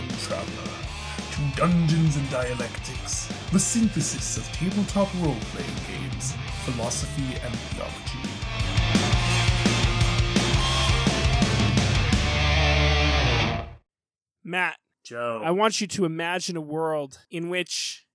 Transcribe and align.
Welcome, 0.00 0.18
traveler, 0.18 0.72
to 1.32 1.56
Dungeons 1.56 2.16
and 2.16 2.30
Dialectics, 2.30 3.26
the 3.52 3.58
synthesis 3.58 4.38
of 4.38 4.44
tabletop 4.52 5.12
role 5.20 5.36
playing 5.52 5.68
games, 5.88 6.32
philosophy, 6.64 7.36
and 7.44 7.54
theology. 7.54 8.18
Matt, 14.42 14.78
Joe. 15.04 15.42
I 15.44 15.50
want 15.50 15.82
you 15.82 15.86
to 15.88 16.06
imagine 16.06 16.56
a 16.56 16.62
world 16.62 17.18
in 17.30 17.50
which, 17.50 18.06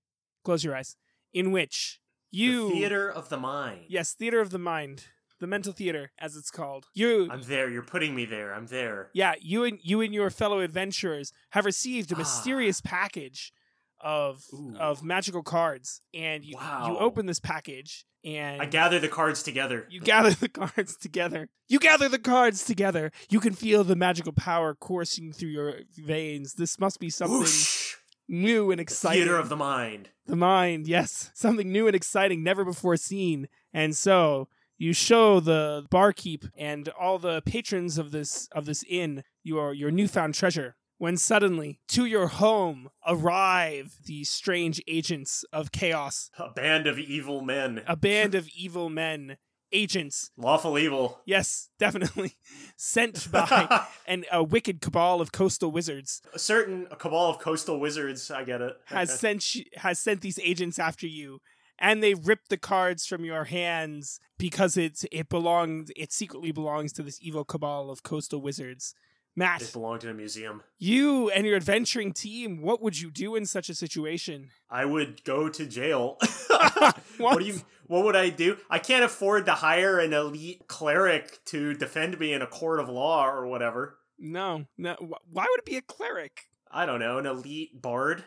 close 0.44 0.64
your 0.64 0.74
eyes, 0.74 0.96
in 1.32 1.52
which 1.52 2.00
you. 2.32 2.68
the 2.68 2.74
theater 2.74 3.08
of 3.08 3.28
the 3.28 3.38
mind. 3.38 3.82
Yes, 3.88 4.12
theater 4.12 4.40
of 4.40 4.50
the 4.50 4.58
mind. 4.58 5.04
The 5.38 5.46
mental 5.46 5.72
theater, 5.72 6.12
as 6.18 6.34
it's 6.36 6.50
called. 6.50 6.86
You. 6.94 7.28
I'm 7.30 7.42
there. 7.42 7.68
You're 7.70 7.82
putting 7.82 8.14
me 8.14 8.24
there. 8.24 8.54
I'm 8.54 8.66
there. 8.66 9.10
yeah, 9.12 9.34
you 9.40 9.64
and 9.64 9.78
you 9.82 10.00
and 10.00 10.14
your 10.14 10.30
fellow 10.30 10.60
adventurers 10.60 11.32
have 11.50 11.64
received 11.66 12.10
a 12.12 12.14
Ah. 12.14 12.18
mysterious 12.18 12.80
package 12.80 13.52
of 14.00 14.44
Ooh. 14.54 14.76
of 14.78 15.02
magical 15.02 15.42
cards, 15.42 16.00
and 16.14 16.44
you 16.44 16.50
you 16.50 16.56
Wow. 16.56 16.96
open 17.00 17.26
this 17.26 17.40
package 17.40 18.04
and 18.24 18.60
I 18.60 18.66
gather 18.66 18.98
the 18.98 19.08
cards 19.08 19.42
together. 19.42 19.86
You 19.90 20.00
gather 20.00 20.30
the 20.30 20.48
cards 20.60 20.96
together. 20.96 21.48
You 21.68 21.78
gather 21.78 22.08
the 22.08 22.18
cards 22.18 22.64
together. 22.64 23.10
You 23.30 23.40
can 23.40 23.54
feel 23.54 23.84
the 23.84 23.96
magical 23.96 24.32
power 24.32 24.74
coursing 24.74 25.32
through 25.32 25.50
your 25.50 25.80
veins. 25.96 26.54
This 26.54 26.78
must 26.80 26.98
be 27.00 27.08
something 27.10 27.38
Whoosh! 27.40 27.94
new 28.28 28.70
and 28.70 28.80
exciting. 28.80 29.22
theater 29.22 29.38
of 29.38 29.48
the 29.48 29.56
mind. 29.56 30.10
The 30.26 30.36
mind, 30.36 30.88
yes. 30.88 31.30
Something 31.34 31.70
new 31.70 31.86
and 31.86 31.94
exciting, 31.94 32.42
never 32.42 32.64
before 32.64 32.96
seen. 32.96 33.48
And 33.72 33.96
so 33.96 34.48
you 34.78 34.92
show 34.92 35.40
the 35.40 35.86
barkeep 35.90 36.44
and 36.56 36.88
all 36.90 37.18
the 37.18 37.42
patrons 37.42 37.98
of 37.98 38.10
this 38.10 38.48
of 38.52 38.66
this 38.66 38.84
inn 38.88 39.22
your 39.42 39.72
your 39.72 39.90
newfound 39.90 40.34
treasure. 40.34 40.76
When 40.98 41.18
suddenly, 41.18 41.78
to 41.88 42.06
your 42.06 42.26
home 42.28 42.88
arrive 43.06 43.96
these 44.06 44.30
strange 44.30 44.80
agents 44.88 45.44
of 45.52 45.70
chaos, 45.70 46.30
A 46.38 46.48
band 46.50 46.86
of 46.86 46.98
evil 46.98 47.42
men. 47.42 47.82
a 47.86 47.96
band 47.96 48.34
of 48.34 48.48
evil 48.56 48.88
men, 48.88 49.36
agents 49.72 50.30
Lawful 50.38 50.78
evil. 50.78 51.20
Yes, 51.26 51.68
definitely. 51.78 52.36
Sent 52.78 53.30
by 53.32 53.84
and 54.06 54.24
a 54.32 54.42
wicked 54.42 54.80
cabal 54.80 55.20
of 55.20 55.32
coastal 55.32 55.70
wizards 55.70 56.22
a 56.32 56.38
certain 56.38 56.86
cabal 56.98 57.28
of 57.28 57.38
coastal 57.40 57.78
wizards. 57.78 58.30
I 58.30 58.44
get 58.44 58.62
it. 58.62 58.74
has 58.86 59.18
sent 59.20 59.44
has 59.76 59.98
sent 59.98 60.22
these 60.22 60.38
agents 60.42 60.78
after 60.78 61.06
you, 61.06 61.40
and 61.78 62.02
they 62.02 62.14
ripped 62.14 62.48
the 62.48 62.56
cards 62.56 63.06
from 63.06 63.24
your 63.24 63.44
hands 63.44 64.20
because 64.38 64.76
it's 64.76 65.04
it 65.10 65.28
belongs 65.28 65.90
it 65.96 66.12
secretly 66.12 66.52
belongs 66.52 66.92
to 66.94 67.02
this 67.02 67.18
evil 67.20 67.44
cabal 67.44 67.90
of 67.90 68.02
coastal 68.02 68.40
wizards. 68.40 68.94
It 69.36 69.38
Matt, 69.38 69.70
belonged 69.70 70.02
in 70.02 70.08
a 70.08 70.14
museum. 70.14 70.62
you 70.78 71.28
and 71.28 71.46
your 71.46 71.56
adventuring 71.56 72.14
team, 72.14 72.62
what 72.62 72.80
would 72.80 72.98
you 72.98 73.10
do 73.10 73.36
in 73.36 73.44
such 73.44 73.68
a 73.68 73.74
situation? 73.74 74.48
I 74.70 74.86
would 74.86 75.24
go 75.24 75.50
to 75.50 75.66
jail. 75.66 76.16
What? 76.48 76.98
what 77.18 77.38
do 77.38 77.44
you? 77.44 77.60
What 77.86 78.04
would 78.04 78.16
I 78.16 78.30
do? 78.30 78.56
I 78.70 78.78
can't 78.78 79.04
afford 79.04 79.44
to 79.46 79.52
hire 79.52 80.00
an 80.00 80.14
elite 80.14 80.66
cleric 80.68 81.44
to 81.46 81.74
defend 81.74 82.18
me 82.18 82.32
in 82.32 82.40
a 82.40 82.46
court 82.46 82.80
of 82.80 82.88
law 82.88 83.28
or 83.28 83.46
whatever. 83.46 83.98
No, 84.18 84.64
no. 84.78 84.96
Why 84.98 85.46
would 85.48 85.58
it 85.58 85.66
be 85.66 85.76
a 85.76 85.82
cleric? 85.82 86.48
I 86.70 86.86
don't 86.86 87.00
know, 87.00 87.18
an 87.18 87.26
elite 87.26 87.80
bard. 87.80 88.24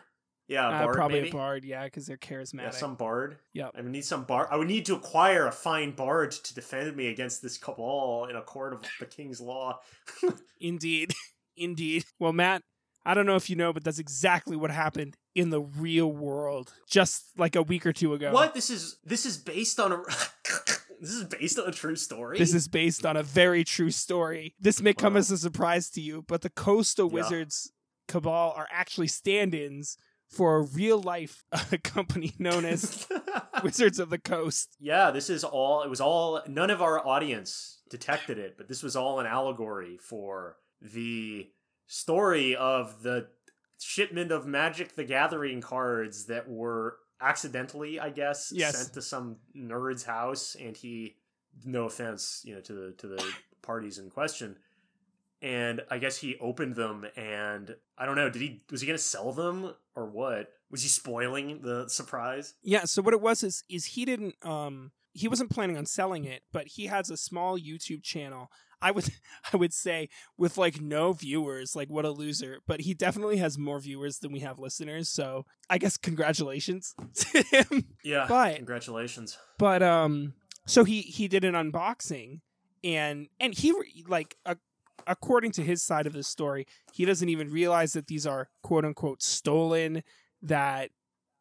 Yeah, 0.50 0.68
a 0.84 0.90
Uh, 0.90 0.94
probably 0.94 1.20
maybe. 1.20 1.30
a 1.30 1.34
bard, 1.34 1.64
yeah, 1.64 1.84
because 1.86 2.08
they're 2.08 2.18
charismatic. 2.18 2.64
Yeah, 2.64 2.70
some 2.72 2.96
bard. 2.96 3.38
Yep. 3.54 3.72
I 3.76 3.82
would 3.82 3.92
need 3.92 4.04
some 4.04 4.24
bard. 4.26 4.48
I 4.52 4.58
would 4.58 4.68
need 4.68 4.86
to 4.88 4.96
acquire 4.96 5.46
a 5.48 5.52
fine 5.52 5.92
bard 5.92 6.32
to 6.32 6.54
defend 6.56 6.96
me 6.98 7.08
against 7.08 7.42
this 7.44 7.58
cabal 7.58 8.26
in 8.30 8.36
a 8.36 8.42
court 8.42 8.74
of 8.74 8.82
the 9.00 9.06
king's 9.06 9.40
law. 9.40 9.80
Indeed. 10.60 11.14
Indeed. 11.56 12.06
Well, 12.20 12.34
Matt, 12.34 12.64
I 13.06 13.14
don't 13.14 13.26
know 13.26 13.36
if 13.36 13.50
you 13.50 13.56
know, 13.56 13.72
but 13.74 13.84
that's 13.84 14.00
exactly 14.00 14.56
what 14.58 14.72
happened 14.72 15.16
in 15.36 15.52
the 15.52 15.62
real 15.62 16.12
world 16.12 16.74
just 16.90 17.24
like 17.38 17.56
a 17.56 17.62
week 17.62 17.86
or 17.86 17.94
two 17.94 18.14
ago. 18.14 18.32
What? 18.34 18.54
This 18.54 18.70
is 18.70 18.98
this 19.06 19.26
is 19.26 19.38
based 19.38 19.80
on 19.80 19.92
a 19.92 19.98
this 21.00 21.12
is 21.12 21.24
based 21.26 21.60
on 21.60 21.70
a 21.70 21.72
true 21.72 21.96
story. 21.96 22.38
This 22.38 22.54
is 22.54 22.68
based 22.68 23.06
on 23.06 23.16
a 23.18 23.24
very 23.24 23.64
true 23.64 23.92
story. 23.92 24.56
This 24.60 24.82
may 24.82 24.94
come 24.94 25.14
Wow. 25.14 25.20
as 25.20 25.32
a 25.32 25.38
surprise 25.38 25.90
to 25.92 26.02
you, 26.02 26.24
but 26.28 26.42
the 26.42 26.50
Coastal 26.50 27.08
Yeah. 27.08 27.14
Wizards 27.14 27.72
Cabal 28.08 28.54
are 28.56 28.68
actually 28.72 29.08
stand 29.08 29.54
ins 29.54 29.96
for 30.30 30.58
a 30.58 30.62
real 30.64 31.02
life 31.02 31.44
uh, 31.52 31.64
company 31.84 32.34
known 32.40 32.64
as 32.66 33.08
Wizards 33.64 34.00
of 34.00 34.10
the 34.10 34.20
Coast. 34.20 34.76
yeah, 34.80 35.12
this 35.12 35.30
is 35.30 35.44
all. 35.44 35.84
It 35.84 35.90
was 35.90 36.00
all. 36.02 36.42
None 36.48 36.70
of 36.70 36.82
our 36.82 37.06
audience 37.06 37.82
detected 37.90 38.38
it, 38.38 38.56
but 38.58 38.68
this 38.68 38.84
was 38.84 38.96
all 38.96 39.20
an 39.20 39.26
allegory 39.26 39.98
for 39.98 40.58
the 40.82 41.50
story 41.88 42.56
of 42.56 43.02
the 43.04 43.28
shipment 43.80 44.32
of 44.32 44.46
Magic: 44.46 44.96
The 44.96 45.04
Gathering 45.04 45.62
cards 45.62 46.26
that 46.26 46.48
were 46.50 46.98
accidentally, 47.22 48.00
I 48.00 48.10
guess, 48.12 48.52
Yes. 48.54 48.78
sent 48.78 48.94
to 48.94 49.02
some 49.02 49.38
nerd's 49.58 50.04
house, 50.04 50.56
and 50.60 50.76
he, 50.78 51.18
no 51.66 51.86
offense, 51.86 52.42
you 52.46 52.56
know, 52.56 52.62
to 52.62 52.74
the 52.74 52.92
to 53.00 53.08
the 53.08 53.24
parties 53.62 53.98
in 53.98 54.10
question. 54.10 54.58
And 55.42 55.82
I 55.90 56.00
guess 56.00 56.18
he 56.18 56.36
opened 56.42 56.76
them, 56.76 57.06
and 57.16 57.76
I 57.98 58.06
don't 58.06 58.16
know. 58.16 58.30
Did 58.30 58.42
he 58.42 58.62
was 58.70 58.82
he 58.82 58.88
gonna 58.88 58.98
sell 58.98 59.32
them 59.32 59.74
or 59.96 60.06
what? 60.06 60.50
Was 60.70 60.82
he 60.84 60.90
spoiling 60.90 61.62
the 61.62 61.88
surprise? 61.88 62.56
Yeah, 62.62 62.84
so 62.86 63.02
what 63.02 63.14
it 63.14 63.22
was 63.22 63.44
is 63.44 63.64
is 63.70 63.86
he 63.86 64.04
didn't 64.06 64.36
um 64.46 64.92
he 65.14 65.28
wasn't 65.28 65.50
planning 65.50 65.78
on 65.78 65.86
selling 65.86 66.26
it, 66.26 66.44
but 66.52 66.68
he 66.68 66.88
has 66.88 67.10
a 67.10 67.18
small 67.18 67.58
YouTube 67.58 68.04
channel. 68.04 68.50
I 68.82 68.92
would 68.92 69.10
I 69.54 69.58
would 69.58 69.74
say 69.74 70.10
with 70.38 70.58
like 70.58 70.82
no 70.82 71.14
viewers, 71.14 71.74
like 71.76 71.90
what 71.90 72.04
a 72.06 72.12
loser. 72.12 72.60
But 72.68 72.82
he 72.82 72.94
definitely 72.94 73.38
has 73.38 73.58
more 73.58 73.80
viewers 73.80 74.20
than 74.20 74.34
we 74.34 74.40
have 74.42 74.60
listeners, 74.60 75.08
so 75.08 75.46
I 75.70 75.78
guess 75.78 75.96
congratulations 75.96 76.94
to 77.16 77.42
him. 77.44 77.86
Yeah, 78.04 78.26
But- 78.28 78.58
congratulations. 78.58 79.38
But 79.58 79.82
um 79.84 80.34
so 80.68 80.84
he 80.84 81.02
he 81.02 81.28
did 81.30 81.46
an 81.46 81.54
unboxing 81.56 82.42
and 82.84 83.28
and 83.40 83.54
he 83.54 83.74
like 84.08 84.36
a 84.46 84.58
according 85.10 85.52
to 85.54 85.64
his 85.64 85.82
side 85.84 86.08
of 86.08 86.14
the 86.14 86.24
story, 86.24 86.66
he 86.94 87.04
doesn't 87.04 87.28
even 87.28 87.52
realize 87.52 87.94
that 87.94 88.08
these 88.08 88.26
are 88.26 88.50
quote 88.64 88.86
unquote 88.86 89.22
stolen 89.22 90.04
that 90.42 90.92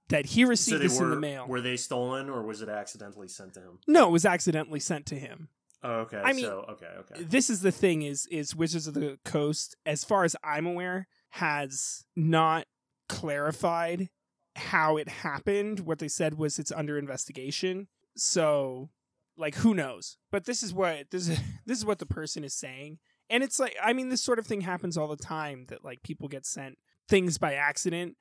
that 0.09 0.27
he 0.27 0.45
received 0.45 0.81
they 0.81 0.87
this 0.87 0.99
were 0.99 1.05
in 1.05 1.11
the 1.11 1.21
mail. 1.21 1.47
were 1.47 1.61
they 1.61 1.77
stolen 1.77 2.31
or 2.31 2.43
was 2.43 2.63
it 2.63 2.69
accidentally 2.69 3.29
sent 3.29 3.55
to 3.55 3.61
him? 3.61 3.79
No, 3.87 4.09
it 4.09 4.13
was 4.13 4.25
accidentally 4.25 4.81
sent 4.81 5.07
to 5.07 5.15
him. 5.15 5.49
Oh, 5.83 6.01
okay. 6.01 6.21
I 6.25 6.33
mean, 6.33 6.47
so 6.47 6.65
okay, 6.71 6.89
okay. 7.01 7.23
This 7.23 7.51
is 7.51 7.61
the 7.61 7.71
thing 7.71 8.03
is 8.03 8.27
is 8.27 8.57
Wizards 8.57 8.89
of 8.89 8.95
the 8.95 9.19
Coast, 9.25 9.77
as 9.87 10.03
far 10.03 10.25
as 10.25 10.35
I'm 10.43 10.67
aware, 10.67 11.07
has 11.31 12.05
not 12.17 12.67
clarified 13.09 14.09
how 14.57 14.97
it 14.97 15.09
happened. 15.09 15.81
What 15.81 15.99
they 15.99 16.09
said 16.09 16.35
was 16.35 16.59
it's 16.59 16.73
under 16.73 16.99
investigation. 16.99 17.87
So 18.17 18.91
like 19.37 19.57
who 19.57 19.73
knows? 19.73 20.17
But 20.33 20.45
this 20.45 20.63
is 20.63 20.75
what 20.75 21.11
this 21.11 21.29
is 21.29 21.39
this 21.67 21.79
is 21.79 21.87
what 21.87 22.01
the 22.01 22.07
person 22.07 22.45
is 22.45 22.55
saying. 22.55 22.99
And 23.31 23.43
it's 23.43 23.59
like 23.59 23.77
I 23.83 23.93
mean 23.93 24.09
this 24.09 24.23
sort 24.23 24.39
of 24.39 24.47
thing 24.47 24.63
happens 24.63 24.97
all 24.97 25.09
the 25.09 25.17
time 25.17 25.67
that 25.69 25.85
like 25.85 26.03
people 26.03 26.29
get 26.29 26.47
sent 26.47 26.79
things 27.09 27.39
by 27.39 27.55
accident. 27.55 28.17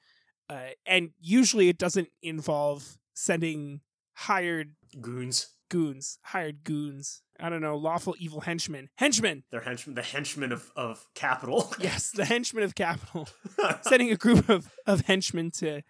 Uh, 0.49 0.69
and 0.85 1.11
usually 1.19 1.67
it 1.69 1.77
doesn't 1.77 2.09
involve 2.21 2.97
sending 3.13 3.81
hired 4.13 4.75
Goons. 5.01 5.47
goons, 5.69 6.19
hired 6.23 6.63
goons. 6.63 7.21
I 7.39 7.49
don't 7.49 7.61
know, 7.61 7.75
lawful 7.75 8.15
evil 8.17 8.41
henchmen. 8.41 8.89
Henchmen! 8.95 9.43
They're 9.51 9.61
henchmen, 9.61 9.93
the 9.95 10.01
henchmen 10.01 10.51
of, 10.51 10.71
of 10.75 11.05
capital. 11.13 11.71
Yes, 11.79 12.09
the 12.11 12.25
henchmen 12.25 12.63
of 12.63 12.75
capital. 12.75 13.27
Sending 13.81 14.11
a 14.11 14.15
group 14.15 14.49
of, 14.49 14.71
of 14.85 15.01
henchmen 15.01 15.51
to 15.51 15.81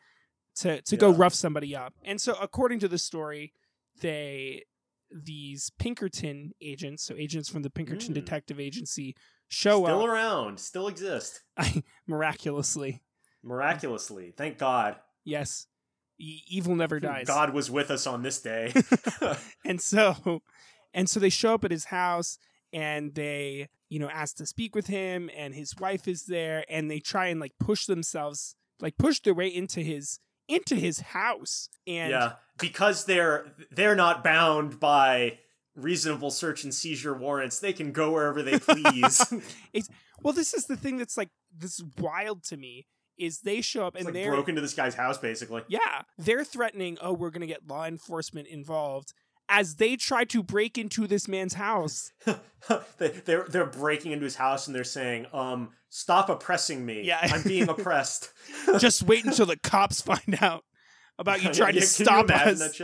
to 0.57 0.81
to 0.81 0.97
go 0.97 1.11
rough 1.11 1.35
somebody 1.35 1.75
up. 1.75 1.93
And 2.03 2.19
so 2.19 2.35
according 2.41 2.79
to 2.79 2.87
the 2.87 2.97
story, 2.97 3.53
they 4.01 4.63
these 5.12 5.71
Pinkerton 5.80 6.51
agents, 6.62 7.04
so 7.04 7.15
agents 7.15 7.50
from 7.50 7.62
the 7.63 7.69
Pinkerton 7.69 8.12
Mm. 8.12 8.15
Detective 8.15 8.59
Agency, 8.59 9.15
show 9.48 9.83
still 9.83 9.86
up 9.86 9.89
Still 9.92 10.06
around, 10.06 10.59
still 10.59 10.88
exist. 10.88 11.44
miraculously. 12.07 13.01
Miraculously. 13.44 14.33
Thank 14.36 14.57
God. 14.57 14.98
Yes. 15.24 15.68
E- 16.19 16.42
evil 16.50 16.75
never 16.75 17.00
dies. 17.00 17.27
God 17.27 17.54
was 17.54 17.69
with 17.69 17.92
us 17.92 18.07
on 18.07 18.24
this 18.24 18.42
day. 18.42 18.74
and 19.65 19.80
so 19.80 20.42
and 20.94 21.09
so 21.09 21.19
they 21.19 21.30
show 21.30 21.54
up 21.54 21.63
at 21.63 21.71
his 21.71 21.86
house 21.86 22.38
and 22.74 23.13
they 23.15 23.68
you 23.89 24.00
know 24.00 24.09
ask 24.09 24.36
to 24.38 24.45
speak 24.45 24.75
with 24.75 24.88
him 24.88 25.30
and 25.36 25.54
his 25.54 25.74
wife 25.80 26.07
is 26.07 26.24
there 26.25 26.65
and 26.69 26.89
they 26.92 27.00
try 27.00 27.27
and 27.27 27.39
like 27.39 27.54
push 27.59 27.86
themselves 27.86 28.56
like 28.81 28.98
push 28.98 29.19
their 29.21 29.33
way 29.33 29.48
into 29.48 29.81
his 29.81 30.19
into 30.47 30.75
his 30.75 30.99
house 30.99 31.69
and 31.85 32.11
yeah, 32.11 32.33
because 32.59 33.05
they're 33.05 33.53
they're 33.71 33.95
not 33.95 34.23
bound 34.23 34.79
by 34.79 35.39
reasonable 35.75 36.31
search 36.31 36.63
and 36.63 36.73
seizure 36.73 37.13
warrants. 37.13 37.59
They 37.59 37.73
can 37.73 37.91
go 37.91 38.11
wherever 38.11 38.41
they 38.41 38.59
please. 38.59 39.33
it's 39.73 39.89
well 40.21 40.33
this 40.33 40.53
is 40.53 40.65
the 40.65 40.77
thing 40.77 40.97
that's 40.97 41.17
like 41.17 41.29
this 41.55 41.79
is 41.79 41.85
wild 41.99 42.44
to 42.45 42.57
me 42.57 42.88
is 43.17 43.39
they 43.39 43.61
show 43.61 43.85
up 43.85 43.95
and 43.95 44.05
like 44.05 44.13
they're 44.13 44.31
broke 44.31 44.49
into 44.49 44.61
this 44.61 44.73
guy's 44.73 44.94
house 44.95 45.17
basically. 45.17 45.63
yeah 45.67 46.03
they're 46.19 46.44
threatening 46.44 46.97
oh 47.01 47.13
we're 47.13 47.31
gonna 47.31 47.47
get 47.47 47.67
law 47.67 47.85
enforcement 47.85 48.47
involved 48.47 49.13
as 49.49 49.75
they 49.75 49.95
try 49.95 50.23
to 50.25 50.44
break 50.44 50.77
into 50.77 51.07
this 51.07 51.27
man's 51.27 51.53
house. 51.55 52.11
they, 52.97 53.07
they're 53.25 53.45
they're 53.49 53.65
breaking 53.65 54.11
into 54.11 54.23
his 54.25 54.35
house 54.35 54.67
and 54.67 54.75
they're 54.75 54.83
saying, 54.83 55.27
"Um, 55.33 55.69
stop 55.89 56.29
oppressing 56.29 56.85
me. 56.85 57.03
Yeah. 57.03 57.19
I'm 57.21 57.44
being 57.44 57.69
oppressed." 57.69 58.31
Just 58.79 59.03
wait 59.03 59.25
until 59.25 59.45
the 59.45 59.57
cops 59.57 60.01
find 60.01 60.38
out 60.41 60.63
about 61.17 61.44
you 61.44 61.51
trying 61.53 61.75
Yeah, 61.75 61.81
to 61.81 61.88
stop 61.88 62.29
us. 62.29 62.79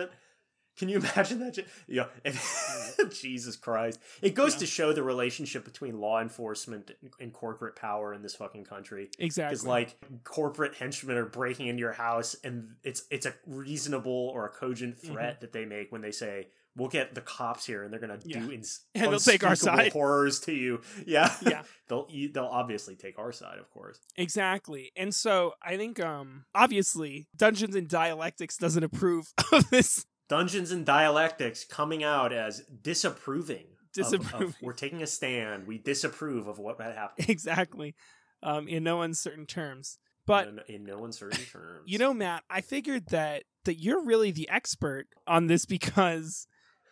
Can 0.78 0.90
you 0.90 0.98
imagine 1.00 1.40
that? 1.40 1.58
Yeah. 1.88 2.06
Jesus 3.12 3.56
Christ. 3.56 4.00
It 4.22 4.34
goes 4.36 4.54
Yeah. 4.54 4.60
to 4.60 4.66
show 4.66 4.94
the 4.94 5.04
relationship 5.04 5.66
between 5.66 6.00
law 6.00 6.22
enforcement 6.22 6.92
and 7.20 7.32
corporate 7.34 7.76
power 7.76 8.14
in 8.14 8.22
this 8.22 8.36
fucking 8.36 8.64
country. 8.66 9.10
Exactly. 9.20 9.54
Because 9.54 9.66
like 9.66 9.96
corporate 10.24 10.76
henchmen 10.76 11.18
are 11.18 11.26
breaking 11.26 11.68
into 11.68 11.80
your 11.82 11.92
house, 11.94 12.36
and 12.44 12.76
it's 12.84 13.04
it's 13.12 13.26
a 13.26 13.34
reasonable 13.46 14.30
or 14.34 14.46
a 14.46 14.50
cogent 14.50 14.84
Mm-hmm. 14.98 15.14
threat 15.14 15.42
that 15.42 15.54
they 15.54 15.66
make 15.66 15.92
when 15.92 16.02
they 16.02 16.12
say, 16.12 16.48
"We'll 16.76 16.90
get 16.90 17.16
the 17.16 17.22
cops 17.22 17.66
here, 17.66 17.84
and 17.84 17.92
they're 17.92 18.00
gonna 18.00 18.20
Yeah. 18.24 18.40
do 18.40 18.52
ins- 18.52 18.82
And 18.96 19.12
they'll 19.12 19.20
take 19.20 19.44
our 19.44 19.56
side." 19.56 19.92
horrors 19.94 20.40
to 20.42 20.52
you." 20.54 20.82
Yeah, 21.06 21.34
Yeah. 21.46 21.64
they'll 21.88 22.08
they'll 22.34 22.46
obviously 22.46 22.96
take 22.96 23.18
our 23.20 23.32
side, 23.32 23.60
of 23.60 23.70
course. 23.72 24.00
Exactly. 24.18 24.92
And 24.96 25.14
so 25.14 25.54
I 25.62 25.78
think 25.78 26.00
um 26.00 26.46
obviously 26.56 27.28
Dungeons 27.36 27.76
and 27.76 27.88
Dialectics 27.88 28.58
doesn't 28.58 28.84
approve 28.84 29.34
of 29.52 29.70
this 29.70 30.06
Dungeons 30.30 30.72
and 30.72 30.86
Dialectics 30.86 31.64
coming 31.66 32.04
out 32.04 32.32
as 32.34 32.64
disapproving. 32.82 33.66
of- 33.98 34.06
of- 34.06 34.12
Disapproving. 34.20 34.56
we're 34.62 34.74
taking 34.74 35.02
a 35.04 35.08
stand. 35.08 35.68
We 35.68 35.78
disapprove 35.78 36.48
of 36.48 36.58
what 36.60 36.82
had 36.82 36.96
happened. 36.96 37.30
exactly 37.30 37.96
um 38.42 38.68
in 38.68 38.84
no 38.84 39.02
uncertain 39.02 39.46
terms. 39.46 39.98
But 40.26 40.48
in, 40.48 40.60
in 40.68 40.84
no 40.86 41.04
uncertain 41.06 41.44
terms. 41.46 41.84
you 41.86 41.98
know 41.98 42.14
Matt, 42.14 42.44
I 42.50 42.62
figured 42.62 43.08
that 43.10 43.44
that 43.66 43.76
you're 43.76 44.04
really 44.04 44.32
the 44.32 44.50
expert 44.50 45.08
on 45.28 45.48
this 45.48 45.66
because 45.66 46.48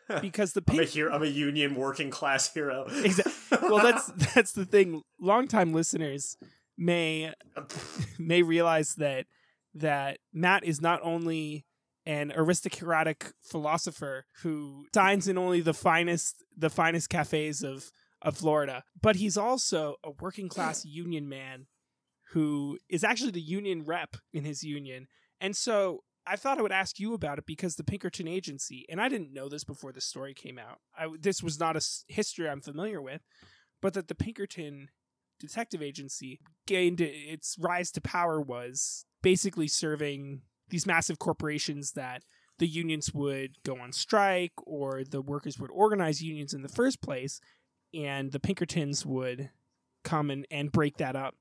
because 0.22 0.54
the 0.54 0.64
I'm 0.70 0.80
a 0.80 0.84
hero. 0.84 1.14
I'm 1.14 1.24
a 1.24 1.28
union 1.28 1.74
working 1.76 2.10
class 2.12 2.54
hero. 2.54 2.86
Exa- 2.90 3.62
well 3.70 3.80
that's 3.80 4.08
that's 4.36 4.52
the 4.52 4.66
thing 4.66 5.02
longtime 5.20 5.74
listeners 5.74 6.38
may 6.78 7.34
may 8.20 8.44
realize 8.44 8.96
that 8.96 9.26
that 9.74 10.20
Matt 10.34 10.64
is 10.66 10.82
not 10.82 11.00
only 11.04 11.66
an 12.06 12.32
aristocratic 12.36 13.32
philosopher 13.42 14.26
who 14.42 14.86
dines 14.92 15.28
in 15.28 15.38
only 15.38 15.62
the 15.62 15.74
finest 15.74 16.44
the 16.58 16.70
finest 16.70 17.10
cafes 17.10 17.64
of 17.64 17.92
of 18.22 18.38
Florida, 18.38 18.84
but 19.02 19.16
he's 19.16 19.38
also 19.38 19.96
a 20.04 20.12
working 20.20 20.48
class 20.48 20.86
union 20.86 21.28
man 21.28 21.68
who 22.32 22.78
is 22.90 23.04
actually 23.04 23.32
the 23.32 23.42
union 23.42 23.84
rep 23.84 24.16
in 24.32 24.44
his 24.46 24.64
union. 24.64 25.08
And 25.40 25.56
so 25.56 26.04
I 26.26 26.36
thought 26.36 26.60
I 26.60 26.62
would 26.62 26.72
ask 26.72 27.00
you 27.00 27.14
about 27.14 27.40
it 27.40 27.46
because 27.46 27.76
the 27.76 27.84
Pinkerton 27.84 28.28
Agency, 28.28 28.86
and 28.90 29.02
I 29.02 29.10
didn't 29.10 29.34
know 29.34 29.50
this 29.50 29.64
before 29.64 29.92
the 29.92 30.02
story 30.02 30.34
came 30.34 30.58
out. 30.58 30.78
I, 30.98 31.08
this 31.20 31.42
was 31.42 31.60
not 31.60 31.76
a 31.76 31.82
history 32.08 32.48
I'm 32.48 32.62
familiar 32.62 33.02
with, 33.02 33.22
but 33.82 33.94
that 33.96 34.08
the 34.08 34.16
Pinkerton 34.16 34.90
Detective 35.40 35.82
Agency 35.82 36.40
gained 36.68 37.02
its 37.02 37.58
rise 37.60 37.92
to 37.92 38.02
power 38.02 38.40
was 38.40 39.06
basically 39.24 39.68
serving 39.68 40.42
these 40.72 40.88
massive 40.88 41.20
corporations 41.20 41.92
that 41.92 42.24
the 42.58 42.68
unions 42.68 43.14
would 43.14 43.62
go 43.64 43.78
on 43.80 43.92
strike 43.92 44.54
or 44.66 45.04
the 45.04 45.22
workers 45.22 45.60
would 45.60 45.72
organize 45.72 46.22
unions 46.22 46.54
in 46.54 46.62
the 46.62 46.70
first 46.70 47.02
place, 47.02 47.40
and 47.94 48.32
the 48.32 48.40
Pinkertons 48.40 49.06
would 49.06 49.50
come 50.04 50.32
and, 50.32 50.46
and 50.50 50.72
break 50.72 50.98
that 50.98 51.16
up 51.16 51.36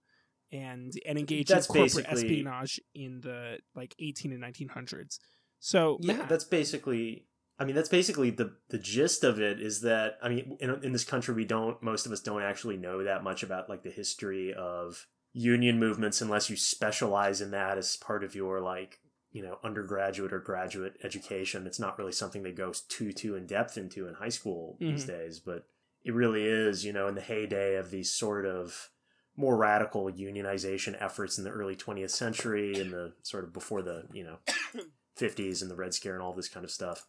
and 0.53 0.93
and 1.07 1.19
engage 1.19 1.49
That's 1.49 1.67
in 1.69 1.75
corporate 1.75 2.07
basically- 2.09 2.25
espionage 2.25 2.81
in 2.95 3.21
the 3.21 3.59
like 3.75 3.95
18 3.99 4.33
and 4.33 4.43
1900s. 4.43 5.19
So 5.61 5.99
yeah, 6.01 6.15
Matt, 6.15 6.29
that's 6.29 6.45
basically. 6.45 7.27
I 7.59 7.65
mean, 7.67 7.75
that's 7.75 7.91
basically 7.91 8.31
the 8.31 8.55
the 8.71 8.79
gist 8.79 9.23
of 9.23 9.39
it. 9.39 9.61
Is 9.61 9.83
that 9.83 10.19
I 10.23 10.31
mean, 10.31 10.57
in 10.61 10.71
in 10.83 10.93
this 10.93 11.05
country, 11.05 11.35
we 11.35 11.45
don't. 11.45 11.83
Most 11.83 12.07
of 12.07 12.13
us 12.13 12.21
don't 12.21 12.43
actually 12.43 12.79
know 12.79 13.05
that 13.05 13.23
much 13.23 13.43
about 13.43 13.69
like 13.69 13.83
the 13.83 13.91
history 13.91 14.55
of 14.55 15.07
union 15.35 15.79
movements 15.79 16.23
unless 16.23 16.49
you 16.49 16.57
specialize 16.57 17.41
in 17.43 17.51
that 17.51 17.77
as 17.79 17.97
part 17.99 18.25
of 18.25 18.35
your 18.35 18.61
like 18.61 18.99
you 19.33 19.43
know 19.43 19.59
undergraduate 19.63 20.33
or 20.33 20.41
graduate 20.41 20.95
education. 21.05 21.67
It's 21.67 21.81
not 21.81 21.99
really 21.99 22.13
something 22.13 22.43
that 22.43 22.57
goes 22.57 22.81
too 22.83 23.13
too 23.13 23.37
in 23.37 23.47
depth 23.47 23.77
into 23.77 24.07
in 24.09 24.15
high 24.15 24.29
school 24.29 24.77
these 24.81 25.05
days, 25.05 25.41
but 25.41 25.67
it 26.05 26.15
really 26.15 26.45
is. 26.45 26.85
You 26.85 26.93
know, 26.93 27.09
in 27.09 27.15
the 27.15 27.21
heyday 27.21 27.77
of 27.77 27.91
these 27.91 28.13
sort 28.13 28.47
of 28.47 28.91
more 29.37 29.57
radical 29.57 30.11
unionization 30.11 31.01
efforts 31.01 31.39
in 31.39 31.45
the 31.45 31.51
early 31.51 31.75
20th 31.75 32.11
century 32.11 32.79
and 32.79 32.93
the 32.93 33.13
sort 33.23 33.45
of 33.45 33.53
before 33.53 33.81
the 33.81 34.05
you 34.13 34.23
know 34.23 34.37
50s 35.19 35.63
and 35.63 35.71
the 35.71 35.77
red 35.77 35.95
scare 35.95 36.15
and 36.15 36.23
all 36.23 36.35
this 36.35 36.49
kind 36.49 36.65
of 36.65 36.71
stuff 36.71 37.07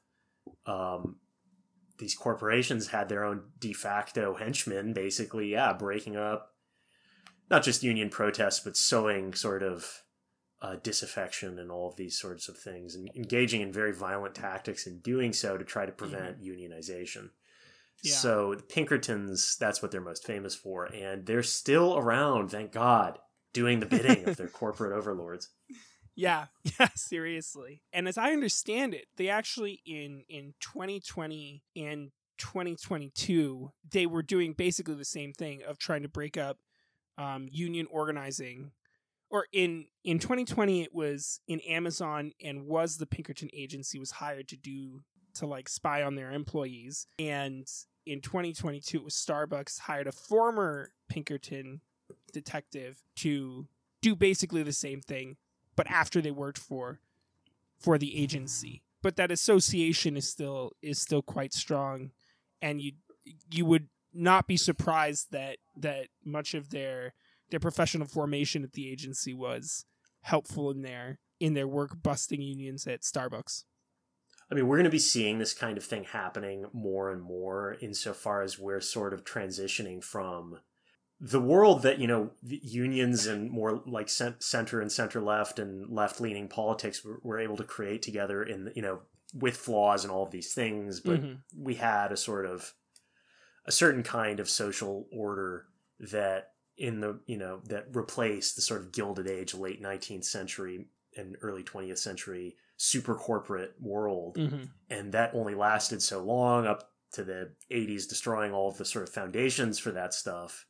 um, 0.66 1.18
these 1.98 2.16
corporations 2.16 2.88
had 2.88 3.10
their 3.10 3.26
own 3.26 3.42
de 3.60 3.74
facto 3.74 4.36
henchmen 4.36 4.94
basically 4.94 5.52
yeah 5.52 5.74
breaking 5.74 6.16
up 6.16 6.54
not 7.50 7.64
just 7.64 7.84
union 7.84 8.10
protests 8.10 8.62
but 8.62 8.78
sowing 8.78 9.34
sort 9.34 9.62
of 9.62 10.04
uh, 10.62 10.76
disaffection 10.84 11.58
and 11.60 11.72
all 11.72 11.88
of 11.90 11.96
these 11.96 12.20
sorts 12.20 12.48
of 12.48 12.58
things 12.58 12.94
and 12.96 13.10
engaging 13.16 13.62
in 13.62 13.72
very 13.72 13.92
violent 13.94 14.36
tactics 14.36 14.86
in 14.86 15.00
doing 15.00 15.34
so 15.34 15.58
to 15.58 15.64
try 15.64 15.86
to 15.86 15.92
prevent 15.92 16.42
unionization 16.42 17.30
Yeah. 18.04 18.14
so 18.14 18.56
the 18.56 18.62
pinkertons 18.64 19.58
that's 19.60 19.82
what 19.82 19.92
they're 19.92 20.02
most 20.02 20.26
famous 20.26 20.54
for 20.56 20.86
and 20.86 21.26
they're 21.26 21.44
still 21.44 21.98
around 21.98 22.50
thank 22.52 22.72
god 22.72 23.18
doing 23.54 23.80
the 23.80 23.86
bidding 23.88 24.28
of 24.28 24.38
their 24.38 24.48
corporate 24.62 24.94
overlords 24.98 25.50
Yeah, 26.16 26.48
yeah, 26.80 26.90
seriously. 26.96 27.82
And 27.94 28.08
as 28.08 28.18
I 28.18 28.32
understand 28.34 28.94
it, 28.94 29.06
they 29.18 29.30
actually 29.30 29.82
in 29.86 30.24
in 30.30 30.54
2020 30.60 31.64
and 31.76 32.12
2022, 32.38 33.72
they 33.92 34.06
were 34.06 34.22
doing 34.24 34.54
basically 34.54 34.96
the 34.96 35.06
same 35.06 35.34
thing 35.34 35.62
of 35.68 35.78
trying 35.78 36.02
to 36.04 36.10
break 36.10 36.38
up 36.38 36.58
um, 37.18 37.48
union 37.52 37.88
organizing. 37.90 38.72
Or 39.32 39.48
in 39.52 39.86
in 40.04 40.20
2020, 40.20 40.84
it 40.84 40.94
was 40.94 41.40
in 41.48 41.60
Amazon 41.62 42.34
and 42.44 42.68
was 42.68 42.98
the 42.98 43.08
Pinkerton 43.08 43.50
agency 43.54 43.98
was 43.98 44.12
hired 44.12 44.48
to 44.50 44.58
do 44.58 45.02
to 45.36 45.46
like 45.46 45.70
spy 45.70 46.04
on 46.04 46.16
their 46.16 46.32
employees. 46.32 47.08
And 47.18 47.66
in 48.06 48.22
2022, 48.22 48.98
it 48.98 49.04
was 49.04 49.16
Starbucks 49.16 49.80
hired 49.80 50.08
a 50.08 50.12
former 50.12 50.92
Pinkerton 51.08 51.82
detective 52.34 53.02
to 53.18 53.68
do 54.02 54.16
basically 54.16 54.64
the 54.64 54.74
same 54.74 55.02
thing 55.02 55.38
but 55.76 55.90
after 55.90 56.22
they 56.22 56.32
worked 56.32 56.58
for 56.58 57.00
for 57.80 57.98
the 57.98 58.22
agency 58.22 58.84
but 59.02 59.16
that 59.16 59.32
association 59.32 60.18
is 60.18 60.28
still 60.28 60.72
is 60.82 61.00
still 61.00 61.22
quite 61.22 61.54
strong 61.54 62.12
and 62.62 62.82
you 62.82 62.94
you 63.52 63.66
would 63.66 63.88
not 64.14 64.48
be 64.48 64.58
surprised 64.58 65.32
that 65.32 65.58
that 65.76 66.08
much 66.26 66.54
of 66.54 66.70
their 66.70 67.14
their 67.52 67.60
professional 67.60 68.08
formation 68.08 68.64
at 68.64 68.74
the 68.74 68.90
agency 68.90 69.34
was 69.34 69.86
helpful 70.22 70.72
in 70.72 70.82
their 70.82 71.20
in 71.40 71.54
their 71.54 71.68
work 71.68 72.02
busting 72.02 72.42
unions 72.42 72.88
at 72.88 73.02
Starbucks. 73.02 73.64
I 74.50 74.56
mean, 74.56 74.68
we're 74.68 74.78
going 74.78 74.84
to 74.84 74.90
be 74.90 75.00
seeing 75.00 75.40
this 75.40 75.54
kind 75.54 75.78
of 75.78 75.84
thing 75.84 76.04
happening 76.04 76.66
more 76.74 77.12
and 77.12 77.22
more 77.22 77.78
insofar 77.82 78.42
as 78.42 78.60
we're 78.60 78.82
sort 78.82 79.14
of 79.14 79.24
transitioning 79.24 80.04
from 80.04 80.60
the 81.20 81.40
world 81.40 81.84
that, 81.84 82.00
you 82.00 82.08
know, 82.08 82.32
the 82.44 82.60
unions 82.64 83.28
and 83.28 83.50
more 83.50 83.82
like 83.86 84.10
center 84.10 84.82
and 84.82 84.92
center 84.92 85.22
left 85.22 85.58
and 85.58 85.90
left 85.90 86.20
leaning 86.20 86.48
politics 86.48 87.06
were, 87.24 87.40
able 87.40 87.58
to 87.58 87.64
create 87.64 88.02
together 88.02 88.44
in, 88.44 88.72
you 88.76 88.82
know, 88.82 89.02
with 89.34 89.56
flaws 89.56 90.04
and 90.04 90.12
all 90.12 90.24
of 90.24 90.32
these 90.32 90.54
things. 90.54 91.00
But 91.00 91.22
Mhm. 91.22 91.44
we 91.56 91.76
had 91.76 92.12
a 92.12 92.18
sort 92.18 92.46
of 92.46 92.74
a 93.66 93.72
certain 93.72 94.04
kind 94.04 94.40
of 94.40 94.50
social 94.50 95.08
order 95.12 95.68
that 96.00 96.54
in 96.82 97.00
the, 97.00 97.20
you 97.28 97.38
know, 97.38 97.62
that 97.66 97.86
replaced 97.96 98.56
the 98.56 98.62
sort 98.62 98.82
of 98.82 98.92
gilded 98.92 99.28
age, 99.28 99.54
late 99.54 99.80
19th 99.82 100.26
century 100.26 100.88
and 101.16 101.38
early 101.42 101.64
20th 101.64 102.00
century 102.00 102.56
super 102.78 103.14
corporate 103.14 103.76
world 103.80 104.38
Mhm. 104.38 104.68
and 104.90 105.12
that 105.14 105.36
only 105.36 105.54
lasted 105.54 106.02
so 106.02 106.24
long 106.24 106.66
up 106.66 106.92
to 107.12 107.24
the 107.24 107.52
80s 107.70 108.08
destroying 108.08 108.54
all 108.54 108.70
of 108.70 108.78
the 108.80 108.86
sort 108.86 109.04
of 109.08 109.14
foundations 109.14 109.78
for 109.78 109.92
that 109.92 110.14
stuff 110.16 110.66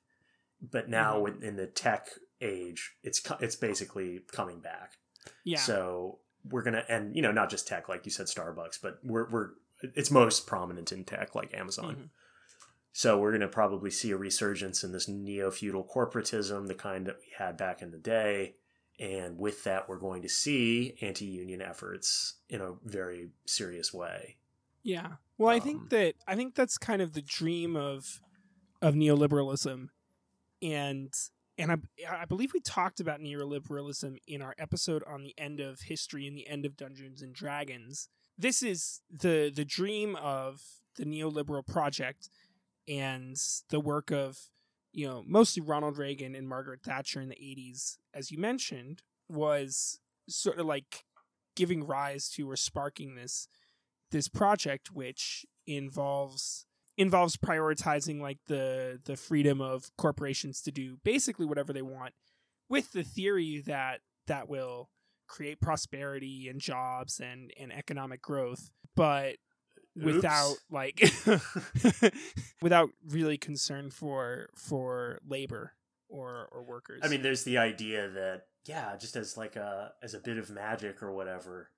but 0.62 0.90
now 0.90 1.22
Mhm. 1.26 1.42
in 1.44 1.56
the 1.56 1.68
tech 1.68 2.10
age 2.42 2.98
it's 3.04 3.22
it's 3.40 3.56
basically 3.56 4.20
coming 4.34 4.60
back 4.60 4.98
Yeah. 5.46 5.60
so 5.60 6.20
we're 6.44 6.64
gonna 6.64 6.84
and 6.90 7.16
you 7.16 7.22
know 7.22 7.32
not 7.32 7.50
just 7.50 7.66
tech 7.68 7.88
like 7.88 8.04
you 8.06 8.12
said 8.12 8.26
starbucks 8.26 8.82
but 8.82 9.00
we're 9.04 9.30
we're 9.30 9.52
it's 9.82 10.12
most 10.12 10.48
prominent 10.48 10.92
in 10.92 11.06
tech 11.06 11.34
like 11.36 11.54
amazon 11.54 11.96
Mhm. 11.96 12.10
So 12.94 13.18
we're 13.20 13.32
gonna 13.32 13.48
probably 13.48 13.90
see 13.92 14.12
a 14.12 14.18
resurgence 14.18 14.84
in 14.84 14.92
this 14.92 15.08
neo-feudal 15.08 15.88
corporatism 15.94 16.68
the 16.68 16.76
kind 16.76 17.06
that 17.08 17.18
we 17.20 17.28
had 17.38 17.58
back 17.58 17.82
in 17.82 17.92
the 17.92 17.98
day 17.98 18.56
and 19.00 19.38
with 19.38 19.64
that 19.64 19.88
we're 19.90 19.98
going 20.00 20.22
to 20.22 20.30
see 20.30 20.96
anti-union 21.02 21.62
efforts 21.62 22.36
in 22.50 22.62
a 22.62 22.74
very 22.84 23.30
serious 23.46 23.94
way 23.94 24.38
Yeah. 24.84 25.14
Well, 25.38 25.50
I 25.50 25.58
Um, 25.58 25.62
think 25.62 25.90
that 25.90 26.16
I 26.28 26.36
think 26.36 26.56
that's 26.56 26.78
kind 26.78 27.02
of 27.02 27.14
the 27.14 27.22
dream 27.22 27.76
of 27.76 28.20
of 28.82 28.96
neoliberalism, 28.96 29.90
and 30.62 31.14
and 31.58 31.72
I 31.72 31.78
I 32.10 32.26
believe 32.26 32.54
we 32.54 32.60
talked 32.62 33.00
about 33.00 33.20
neoliberalism 33.20 34.18
in 34.28 34.42
our 34.42 34.56
episode 34.58 35.04
on 35.06 35.24
the 35.24 35.34
end 35.38 35.60
of 35.60 35.82
history 35.82 36.28
and 36.28 36.36
the 36.38 36.48
end 36.48 36.66
of 36.66 36.76
Dungeons 36.78 37.22
and 37.22 37.34
Dragons. 37.34 38.10
this 38.38 38.64
is 38.64 39.02
the 39.10 39.52
the 39.54 39.66
dream 39.66 40.16
of 40.16 40.62
the 40.96 41.06
neoliberal 41.06 41.66
project 41.66 42.30
and 42.92 43.38
the 43.70 43.80
work 43.80 44.12
of 44.12 44.38
you 44.94 45.08
know 45.08 45.24
mostly 45.26 45.62
Ronald 45.62 45.98
Reagan 45.98 46.36
and 46.36 46.48
Margaret 46.48 46.82
Thatcher 46.84 47.22
in 47.22 47.30
the 47.30 47.36
80s 47.36 47.98
as 48.14 48.32
you 48.32 48.38
mentioned 48.38 49.02
was 49.30 50.00
sort 50.28 50.60
of 50.60 50.66
like 50.66 51.06
giving 51.56 51.86
rise 51.86 52.30
to 52.30 52.50
or 52.50 52.56
sparking 52.56 53.16
this 53.16 53.48
this 54.12 54.28
project 54.28 54.92
which 54.92 55.46
involves 55.66 56.66
involves 56.98 57.38
prioritizing 57.38 58.20
like 58.22 58.40
the 58.48 59.00
the 59.06 59.16
freedom 59.16 59.62
of 59.62 59.90
corporations 59.98 60.62
to 60.62 60.72
do 60.72 60.98
basically 61.04 61.46
whatever 61.46 61.72
they 61.72 61.82
want 61.82 62.14
with 62.70 62.92
the 62.92 63.04
theory 63.04 63.64
that 63.66 64.02
that 64.28 64.50
will 64.50 64.90
create 65.32 65.62
prosperity 65.62 66.48
and 66.50 66.60
jobs 66.60 67.20
and 67.20 67.52
and 67.60 67.72
economic 67.72 68.22
growth. 68.22 68.70
But 68.96 69.38
without 69.96 70.52
Oops. 70.52 70.62
like 70.72 71.02
without 72.62 72.90
really 73.10 73.38
concern 73.38 73.90
for 73.90 74.50
for 74.56 75.20
labor 75.28 75.74
or 76.10 76.48
or 76.52 76.64
workers 76.64 77.02
I 77.04 77.08
mean, 77.08 77.22
there's 77.22 77.44
the 77.44 77.58
idea 77.58 78.10
that 78.10 78.48
yeah, 78.66 78.96
just 78.98 79.16
as 79.16 79.38
like 79.38 79.56
a 79.56 79.94
as 80.04 80.14
a 80.14 80.20
bit 80.20 80.38
of 80.38 80.50
magic 80.50 81.02
or 81.02 81.12
whatever, 81.12 81.70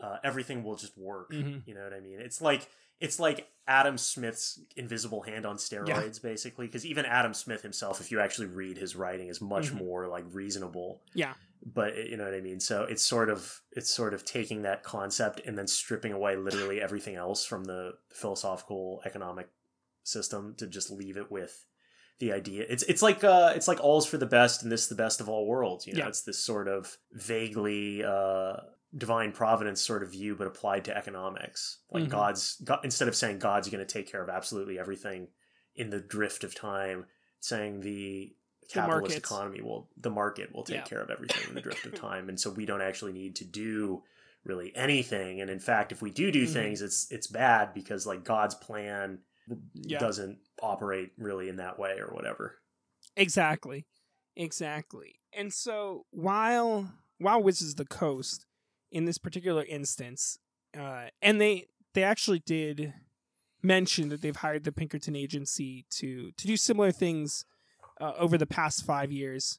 uh, 0.00 0.18
everything 0.22 0.62
will 0.62 0.76
just 0.76 0.96
work. 0.96 1.32
Mhm. 1.32 1.62
You 1.66 1.74
know 1.74 1.82
what 1.84 1.92
I 1.92 2.00
mean? 2.00 2.20
It's 2.20 2.40
like 2.40 2.68
it's 3.00 3.18
like 3.18 3.48
Adam 3.66 3.98
Smith's 3.98 4.60
invisible 4.76 5.22
hand 5.22 5.44
on 5.44 5.56
steroids, 5.56 6.22
basically. 6.22 6.66
Because 6.66 6.86
even 6.86 7.04
Adam 7.04 7.34
Smith 7.34 7.62
himself, 7.62 8.00
if 8.00 8.12
you 8.12 8.20
actually 8.20 8.46
read 8.46 8.78
his 8.78 8.94
writing, 8.94 9.26
is 9.28 9.40
much 9.40 9.70
Mhm. 9.72 9.78
more 9.78 10.06
like 10.06 10.24
reasonable. 10.32 11.02
Yeah. 11.12 11.34
But 11.66 11.96
you 11.96 12.16
know 12.18 12.24
what 12.24 12.34
I 12.34 12.40
mean. 12.42 12.60
So 12.60 12.82
it's 12.84 13.02
sort 13.02 13.30
of 13.30 13.60
it's 13.72 13.90
sort 13.90 14.12
of 14.12 14.24
taking 14.24 14.62
that 14.62 14.82
concept 14.82 15.40
and 15.46 15.56
then 15.56 15.66
stripping 15.66 16.12
away 16.12 16.36
literally 16.36 16.80
everything 16.80 17.14
else 17.16 17.44
from 17.46 17.64
the 17.64 17.92
philosophical 18.12 19.00
economic 19.06 19.48
system 20.02 20.54
to 20.58 20.66
just 20.66 20.90
leave 20.90 21.16
it 21.16 21.30
with 21.30 21.64
the 22.18 22.32
idea. 22.32 22.66
It's 22.68 22.82
it's 22.82 23.00
like 23.00 23.24
uh 23.24 23.52
it's 23.56 23.66
like 23.66 23.80
all's 23.82 24.06
for 24.06 24.18
the 24.18 24.26
best 24.26 24.62
and 24.62 24.70
this 24.70 24.82
is 24.82 24.88
the 24.88 24.94
best 24.94 25.20
of 25.22 25.28
all 25.28 25.46
worlds. 25.46 25.86
You 25.86 25.94
know, 25.94 26.00
Yeah. 26.00 26.08
it's 26.08 26.22
this 26.22 26.38
sort 26.44 26.68
of 26.68 26.98
vaguely 27.12 28.04
uh 28.04 28.56
divine 28.96 29.32
providence 29.32 29.80
sort 29.80 30.02
of 30.02 30.10
view, 30.12 30.36
but 30.36 30.46
applied 30.46 30.84
to 30.84 30.96
economics. 30.96 31.78
Like 31.90 32.04
Mhm. 32.04 32.10
God's 32.10 32.56
God, 32.62 32.80
instead 32.84 33.08
of 33.08 33.16
saying 33.16 33.38
God's 33.38 33.68
going 33.70 33.84
to 33.84 33.90
take 33.92 34.06
care 34.06 34.22
of 34.22 34.28
absolutely 34.28 34.78
everything 34.78 35.28
in 35.74 35.90
the 35.90 35.98
drift 36.00 36.44
of 36.44 36.54
time, 36.54 37.06
saying 37.40 37.80
the 37.80 38.36
capitalist 38.68 39.02
markets. 39.02 39.16
economy 39.16 39.60
will 39.60 39.88
the 39.96 40.10
market 40.10 40.54
will 40.54 40.64
take 40.64 40.76
Yeah. 40.78 40.84
care 40.84 41.00
of 41.02 41.10
everything 41.10 41.48
in 41.48 41.54
the 41.54 41.60
drift 41.60 41.84
of 41.86 41.94
time, 42.00 42.28
and 42.28 42.38
so 42.40 42.50
we 42.50 42.66
don't 42.66 42.82
actually 42.82 43.12
need 43.12 43.36
to 43.36 43.44
do 43.44 44.02
really 44.44 44.74
anything. 44.76 45.40
And 45.40 45.50
in 45.50 45.58
fact, 45.60 45.90
if 45.92 46.02
we 46.02 46.10
do 46.10 46.30
do 46.30 46.46
Mhm. 46.46 46.52
things, 46.52 46.82
it's 46.82 47.10
it's 47.10 47.26
bad 47.26 47.72
because 47.74 48.06
like 48.06 48.24
God's 48.24 48.54
plan 48.54 49.20
Yeah. 49.74 49.98
doesn't 49.98 50.38
operate 50.62 51.12
really 51.18 51.48
in 51.48 51.56
that 51.56 51.78
way 51.78 51.98
or 51.98 52.12
whatever. 52.14 52.60
Exactly. 53.16 53.86
Exactly. 54.36 55.20
And 55.32 55.52
so 55.52 56.06
while 56.10 56.92
while 57.18 57.42
Wizards 57.42 57.70
of 57.72 57.76
the 57.76 57.84
Coast 57.84 58.46
in 58.90 59.04
this 59.04 59.18
particular 59.18 59.64
instance, 59.64 60.38
uh, 60.76 61.08
and 61.22 61.40
they 61.40 61.68
they 61.94 62.02
actually 62.02 62.40
did 62.40 62.92
mention 63.62 64.08
that 64.10 64.20
they've 64.20 64.36
hired 64.36 64.64
the 64.64 64.72
Pinkerton 64.72 65.16
agency 65.16 65.86
to 65.90 66.32
to 66.32 66.46
do 66.46 66.56
similar 66.56 66.92
things 66.92 67.44
uh, 68.00 68.12
over 68.18 68.38
the 68.38 68.46
past 68.46 68.84
five 68.84 69.12
years. 69.12 69.58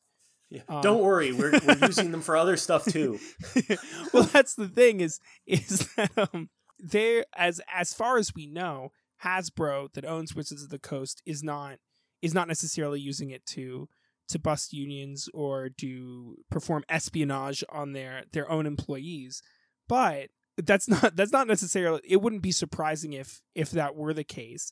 Yeah. 0.50 0.62
Um, 0.70 0.82
Don't 0.82 1.02
worry, 1.02 1.32
we're 1.32 1.60
we're 1.66 1.78
using 1.88 2.12
them 2.12 2.22
for 2.22 2.38
other 2.38 2.58
stuff 2.58 2.86
too. 2.86 3.20
well, 4.14 4.24
that's 4.24 4.56
the 4.56 4.68
thing 4.68 5.00
is 5.00 5.20
is 5.48 5.90
that 5.96 6.12
um 6.18 6.50
there 6.80 7.26
as 7.36 7.62
as 7.74 7.94
far 7.94 8.18
as 8.18 8.34
we 8.36 8.46
know, 8.46 8.92
Hasbro 9.24 9.94
that 9.94 10.06
owns 10.06 10.36
Wizards 10.36 10.64
of 10.64 10.70
the 10.70 10.80
Coast 10.80 11.22
is 11.26 11.44
not 11.44 11.78
is 12.22 12.34
not 12.34 12.48
necessarily 12.48 13.00
using 13.00 13.32
it 13.32 13.46
to 13.48 13.90
to 14.30 14.40
bust 14.40 14.74
unions 14.74 15.30
or 15.34 15.70
to 15.70 16.38
perform 16.50 16.84
espionage 16.90 17.64
on 17.70 17.94
their 17.94 18.24
their 18.34 18.50
own 18.50 18.66
employees. 18.66 19.42
But 19.88 20.30
that's 20.58 20.88
not 20.88 21.16
that's 21.16 21.32
not 21.32 21.48
necessarily 21.48 22.02
it 22.08 22.22
wouldn't 22.22 22.42
be 22.42 22.52
surprising 22.52 23.14
if 23.14 23.42
if 23.54 23.72
that 23.72 23.96
were 23.96 24.14
the 24.14 24.24
case. 24.24 24.72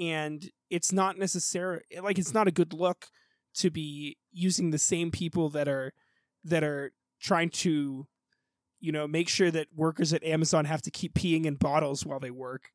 And 0.00 0.50
it's 0.70 0.92
not 0.92 1.18
necessarily 1.18 1.82
like 2.02 2.18
it's 2.18 2.34
not 2.34 2.48
a 2.48 2.52
good 2.52 2.72
look 2.72 3.06
to 3.56 3.70
be 3.70 4.16
using 4.32 4.70
the 4.70 4.78
same 4.78 5.10
people 5.10 5.50
that 5.50 5.68
are 5.68 5.92
that 6.44 6.64
are 6.64 6.92
trying 7.20 7.50
to 7.50 8.06
you 8.80 8.92
know 8.92 9.06
make 9.06 9.28
sure 9.28 9.50
that 9.50 9.68
workers 9.74 10.12
at 10.12 10.24
Amazon 10.24 10.64
have 10.64 10.82
to 10.82 10.90
keep 10.90 11.14
peeing 11.14 11.44
in 11.44 11.56
bottles 11.56 12.06
while 12.06 12.20
they 12.20 12.30
work. 12.30 12.70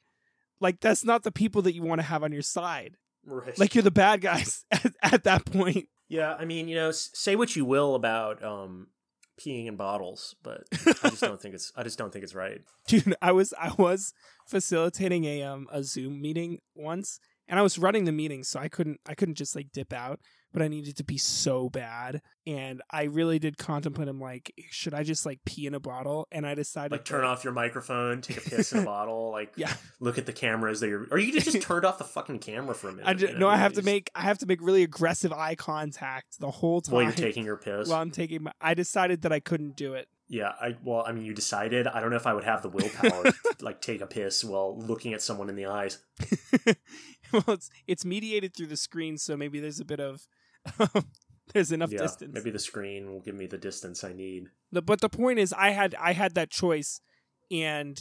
Like 0.61 0.79
that's 0.79 1.03
not 1.03 1.23
the 1.23 1.31
people 1.31 1.61
that 1.63 1.73
you 1.73 1.81
want 1.81 1.99
to 1.99 2.07
have 2.07 2.23
on 2.23 2.31
your 2.31 2.41
side. 2.41 2.97
Right. 3.25 3.57
Like 3.57 3.73
you're 3.73 3.81
the 3.81 3.91
bad 3.91 4.21
guys 4.21 4.65
at, 4.71 4.93
at 5.01 5.23
that 5.23 5.45
point. 5.45 5.89
yeah, 6.07 6.35
I 6.35 6.45
mean, 6.45 6.67
you 6.67 6.75
know, 6.75 6.91
say 6.91 7.35
what 7.35 7.55
you 7.55 7.65
will 7.65 7.95
about 7.95 8.43
um 8.43 8.87
peeing 9.39 9.67
in 9.67 9.75
bottles, 9.75 10.35
but 10.43 10.63
I 11.03 11.09
just 11.09 11.21
don't 11.21 11.41
think 11.41 11.55
it's 11.55 11.71
I 11.75 11.83
just 11.83 11.97
don't 11.97 12.11
think 12.11 12.23
it's 12.23 12.35
right. 12.35 12.61
dude 12.87 13.15
i 13.21 13.31
was 13.31 13.53
i 13.59 13.71
was 13.77 14.13
facilitating 14.47 15.25
a 15.25 15.43
um 15.43 15.67
a 15.71 15.83
zoom 15.83 16.21
meeting 16.21 16.59
once 16.75 17.19
and 17.47 17.59
i 17.59 17.61
was 17.61 17.77
running 17.77 18.05
the 18.05 18.11
meeting 18.11 18.43
so 18.43 18.59
i 18.59 18.67
couldn't 18.67 18.99
i 19.07 19.13
couldn't 19.15 19.35
just 19.35 19.55
like 19.55 19.71
dip 19.73 19.91
out 19.93 20.19
but 20.55 20.63
i 20.63 20.67
needed 20.69 20.95
to 20.95 21.03
be 21.03 21.17
so 21.17 21.69
bad 21.69 22.21
and 22.47 22.81
i 22.89 23.03
really 23.03 23.37
did 23.39 23.57
contemplate 23.57 24.07
i'm 24.07 24.19
like 24.21 24.51
should 24.71 24.93
i 24.93 25.03
just 25.03 25.25
like 25.25 25.39
pee 25.45 25.67
in 25.67 25.73
a 25.75 25.79
bottle 25.79 26.27
and 26.31 26.47
i 26.47 26.55
decided 26.55 26.91
Like 26.93 27.03
turn 27.05 27.23
off 27.25 27.43
your 27.43 27.51
microphone, 27.53 28.21
take 28.21 28.37
a 28.37 28.49
piss 28.49 28.71
in 28.71 28.79
a 28.79 28.85
bottle, 28.85 29.31
like 29.31 29.51
yeah 29.57 29.73
look 29.99 30.17
at 30.17 30.25
the 30.25 30.33
cameras 30.33 30.79
that 30.79 30.87
you're 30.87 31.05
or 31.11 31.19
you 31.19 31.33
just 31.37 31.61
turned 31.67 31.83
off 31.85 31.97
the 31.97 32.03
fucking 32.05 32.39
camera 32.39 32.73
for 32.73 32.87
a 32.89 32.93
minute. 32.93 33.07
i 33.07 33.13
just, 33.13 33.33
you 33.33 33.39
know, 33.39 33.47
no 33.47 33.49
i 33.51 33.57
have 33.57 33.73
to 33.73 33.81
make 33.81 34.09
i 34.15 34.21
have 34.21 34.37
to 34.37 34.45
make 34.45 34.61
really 34.61 34.83
aggressive 34.83 35.33
eye 35.33 35.55
contact 35.55 36.39
the 36.39 36.49
whole 36.49 36.79
time 36.81 36.93
while 36.95 37.03
you're 37.03 37.11
taking 37.11 37.43
your 37.43 37.57
piss. 37.57 37.89
while 37.89 38.01
i'm 38.01 38.09
taking 38.11 38.43
my 38.43 38.51
i 38.61 38.73
decided 38.73 39.21
that 39.23 39.33
i 39.33 39.39
couldn't 39.41 39.75
do 39.75 39.93
it 39.93 40.07
Yeah, 40.27 40.53
I 40.59 40.75
well, 40.83 41.03
I 41.07 41.11
mean, 41.11 41.23
you 41.23 41.35
decided. 41.35 41.85
I 41.85 41.99
don't 42.01 42.09
know 42.09 42.15
if 42.15 42.25
I 42.25 42.33
would 42.33 42.43
have 42.45 42.63
the 42.63 42.69
willpower 42.69 43.23
to 43.59 43.61
like 43.61 43.79
take 43.79 44.01
a 44.01 44.07
piss 44.07 44.43
while 44.43 44.75
looking 44.75 45.13
at 45.13 45.21
someone 45.21 45.49
in 45.51 45.55
the 45.55 45.67
eyes. 45.67 45.99
well 47.31 47.43
it's 47.49 47.69
it's 47.87 48.03
mediated 48.05 48.55
through 48.55 48.67
the 48.67 48.77
screen 48.77 49.17
so 49.17 49.37
maybe 49.37 49.59
there's 49.59 49.79
a 49.79 49.85
bit 49.85 49.99
of 49.99 50.27
there's 51.53 51.71
enough 51.71 51.91
yeah, 51.91 51.99
distance 51.99 52.31
maybe 52.33 52.51
the 52.51 52.59
screen 52.59 53.11
will 53.11 53.21
give 53.21 53.35
me 53.35 53.45
the 53.47 53.57
distance 53.57 54.03
I 54.03 54.13
need. 54.13 54.47
The, 54.71 54.81
but 54.81 55.01
the 55.01 55.09
point 55.09 55.39
is, 55.39 55.53
I 55.53 55.69
had 55.71 55.95
I 55.99 56.13
had 56.13 56.35
that 56.35 56.49
choice, 56.49 56.99
and 57.51 57.99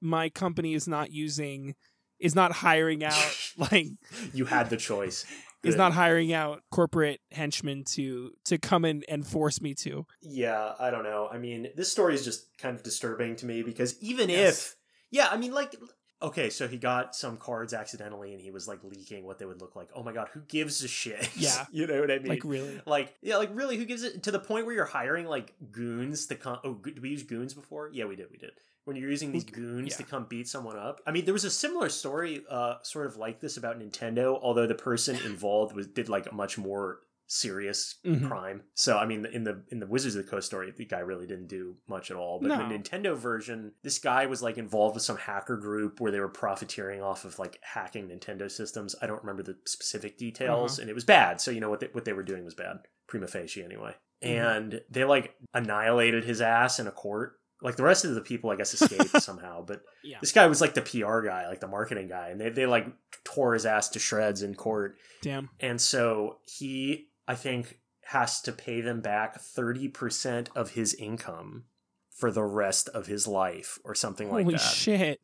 my 0.00 0.28
company 0.28 0.74
is 0.74 0.86
not 0.88 1.10
using, 1.10 1.74
is 2.18 2.34
not 2.34 2.52
hiring 2.52 3.04
out 3.12 3.36
like 3.56 3.86
You 4.32 4.44
had 4.46 4.70
the 4.70 4.76
choice. 4.76 5.26
is 5.62 5.76
not 5.76 5.92
hiring 5.92 6.30
out 6.32 6.60
corporate 6.70 7.20
henchmen 7.32 7.84
to 7.94 8.30
to 8.44 8.58
come 8.58 8.84
in 8.84 9.02
and 9.08 9.26
force 9.26 9.60
me 9.60 9.74
to. 9.74 10.06
Yeah, 10.20 10.74
I 10.78 10.90
don't 10.90 11.04
know. 11.04 11.28
I 11.32 11.38
mean, 11.38 11.68
this 11.76 11.90
story 11.90 12.14
is 12.14 12.24
just 12.24 12.46
kind 12.58 12.76
of 12.76 12.82
disturbing 12.82 13.36
to 13.36 13.46
me 13.46 13.62
because 13.62 13.98
even 14.00 14.28
Yes. 14.28 14.58
if, 14.58 14.76
yeah, 15.10 15.28
I 15.30 15.36
mean, 15.38 15.52
like, 15.52 15.74
okay, 16.22 16.50
so 16.50 16.66
he 16.66 16.76
got 16.76 17.14
some 17.14 17.36
cards 17.36 17.74
accidentally 17.74 18.32
and 18.32 18.40
he 18.40 18.50
was 18.50 18.66
like 18.66 18.82
leaking 18.82 19.24
what 19.24 19.38
they 19.38 19.44
would 19.44 19.60
look 19.60 19.76
like. 19.76 19.88
Oh 19.94 20.02
my 20.02 20.12
god, 20.12 20.28
who 20.32 20.40
gives 20.40 20.82
a 20.82 20.88
shit? 20.88 21.28
Yeah. 21.36 21.66
you 21.72 21.86
know 21.86 22.00
what 22.00 22.10
I 22.10 22.18
mean? 22.18 22.28
Like 22.28 22.44
really, 22.44 22.80
Like, 22.86 23.14
yeah, 23.20 23.36
like 23.36 23.50
really, 23.52 23.76
who 23.76 23.84
gives 23.84 24.02
it 24.02 24.22
to 24.22 24.30
the 24.30 24.38
point 24.38 24.66
where 24.66 24.74
you're 24.74 24.84
hiring 24.84 25.26
like 25.26 25.54
goons 25.72 26.26
to 26.26 26.36
come? 26.36 26.58
Oh, 26.64 26.74
did 26.74 27.00
we 27.00 27.10
use 27.10 27.22
goons 27.22 27.54
before? 27.54 27.90
Yeah, 27.92 28.06
we 28.06 28.16
did. 28.16 28.30
We 28.30 28.38
did. 28.38 28.52
When 28.84 28.96
you're 28.96 29.10
using 29.10 29.32
these 29.32 29.44
goons 29.44 29.90
yeah. 29.90 29.96
to 29.96 30.02
come 30.04 30.26
beat 30.28 30.46
someone 30.46 30.78
up. 30.78 31.00
I 31.06 31.10
mean, 31.10 31.24
there 31.24 31.32
was 31.32 31.44
a 31.44 31.50
similar 31.50 31.88
story, 31.88 32.44
uh, 32.50 32.76
sort 32.82 33.06
of 33.06 33.16
like 33.16 33.40
this 33.40 33.56
about 33.56 33.78
Nintendo, 33.78 34.38
although 34.40 34.66
the 34.66 34.74
person 34.74 35.16
involved 35.24 35.74
was 35.74 35.86
did 35.86 36.08
like 36.08 36.30
a 36.30 36.34
much 36.34 36.58
more 36.58 37.00
serious 37.26 37.96
Mhm. 38.04 38.28
crime. 38.28 38.62
So, 38.74 38.98
I 38.98 39.06
mean, 39.06 39.26
in 39.26 39.44
the 39.44 39.64
in 39.70 39.80
the 39.80 39.86
Wizards 39.86 40.14
of 40.14 40.24
the 40.24 40.30
Coast 40.30 40.46
story, 40.46 40.70
the 40.70 40.84
guy 40.84 41.00
really 41.00 41.26
didn't 41.26 41.46
do 41.48 41.76
much 41.88 42.10
at 42.10 42.16
all. 42.16 42.38
But 42.40 42.50
in 42.50 42.58
No. 42.58 42.68
the 42.68 42.74
Nintendo 42.78 43.16
version, 43.16 43.72
this 43.82 43.98
guy 43.98 44.26
was 44.26 44.42
like 44.42 44.58
involved 44.58 44.94
with 44.94 45.02
some 45.02 45.16
hacker 45.16 45.56
group 45.56 46.00
where 46.00 46.12
they 46.12 46.20
were 46.20 46.28
profiteering 46.28 47.02
off 47.02 47.24
of 47.24 47.38
like 47.38 47.58
hacking 47.62 48.08
Nintendo 48.08 48.50
systems. 48.50 48.94
I 49.00 49.06
don't 49.06 49.22
remember 49.22 49.42
the 49.42 49.56
specific 49.66 50.18
detaels, 50.18 50.78
and 50.78 50.88
it 50.90 50.94
was 50.94 51.04
bad. 51.04 51.40
So 51.40 51.50
you 51.50 51.60
know 51.60 51.70
what 51.70 51.80
they, 51.80 51.88
what 51.92 52.04
they 52.04 52.12
were 52.12 52.22
doing 52.22 52.44
was 52.44 52.54
bad, 52.54 52.78
prima 53.06 53.26
facie 53.26 53.62
anyway. 53.64 53.94
Mhm. 54.22 54.28
And 54.28 54.80
they 54.90 55.04
like 55.04 55.34
annihilated 55.54 56.24
his 56.24 56.40
ass 56.40 56.78
in 56.78 56.86
a 56.86 56.92
court. 56.92 57.38
Like 57.62 57.76
the 57.76 57.82
rest 57.84 58.04
of 58.04 58.14
the 58.14 58.20
people, 58.20 58.50
I 58.50 58.56
guess, 58.56 58.74
escaped 58.74 59.22
somehow. 59.22 59.64
But 59.64 59.80
yeah, 60.02 60.18
this 60.20 60.32
guy 60.32 60.46
was 60.46 60.60
like 60.60 60.74
the 60.74 60.82
PR 60.82 61.20
guy, 61.22 61.48
like 61.48 61.60
the 61.60 61.66
marketing 61.68 62.08
guy, 62.08 62.28
and 62.28 62.38
they 62.40 62.50
they 62.50 62.66
like 62.66 62.86
tore 63.24 63.54
his 63.54 63.64
ass 63.64 63.88
to 63.90 63.98
shreds 63.98 64.42
in 64.42 64.54
court. 64.54 64.96
damn. 65.22 65.48
And 65.60 65.80
so 65.80 66.40
he, 66.44 67.08
I 67.26 67.34
think, 67.34 67.78
has 68.08 68.40
to 68.42 68.52
pay 68.52 68.80
them 68.80 69.00
back 69.00 69.40
30% 69.40 70.48
of 70.54 70.70
his 70.72 70.94
income 70.94 71.64
for 72.10 72.30
the 72.30 72.44
rest 72.44 72.88
of 72.90 73.06
his 73.06 73.26
life 73.26 73.78
or 73.84 73.94
something 73.94 74.30
like 74.30 74.44
that. 74.46 74.52
Holy 74.52 74.58
shit! 74.58 75.20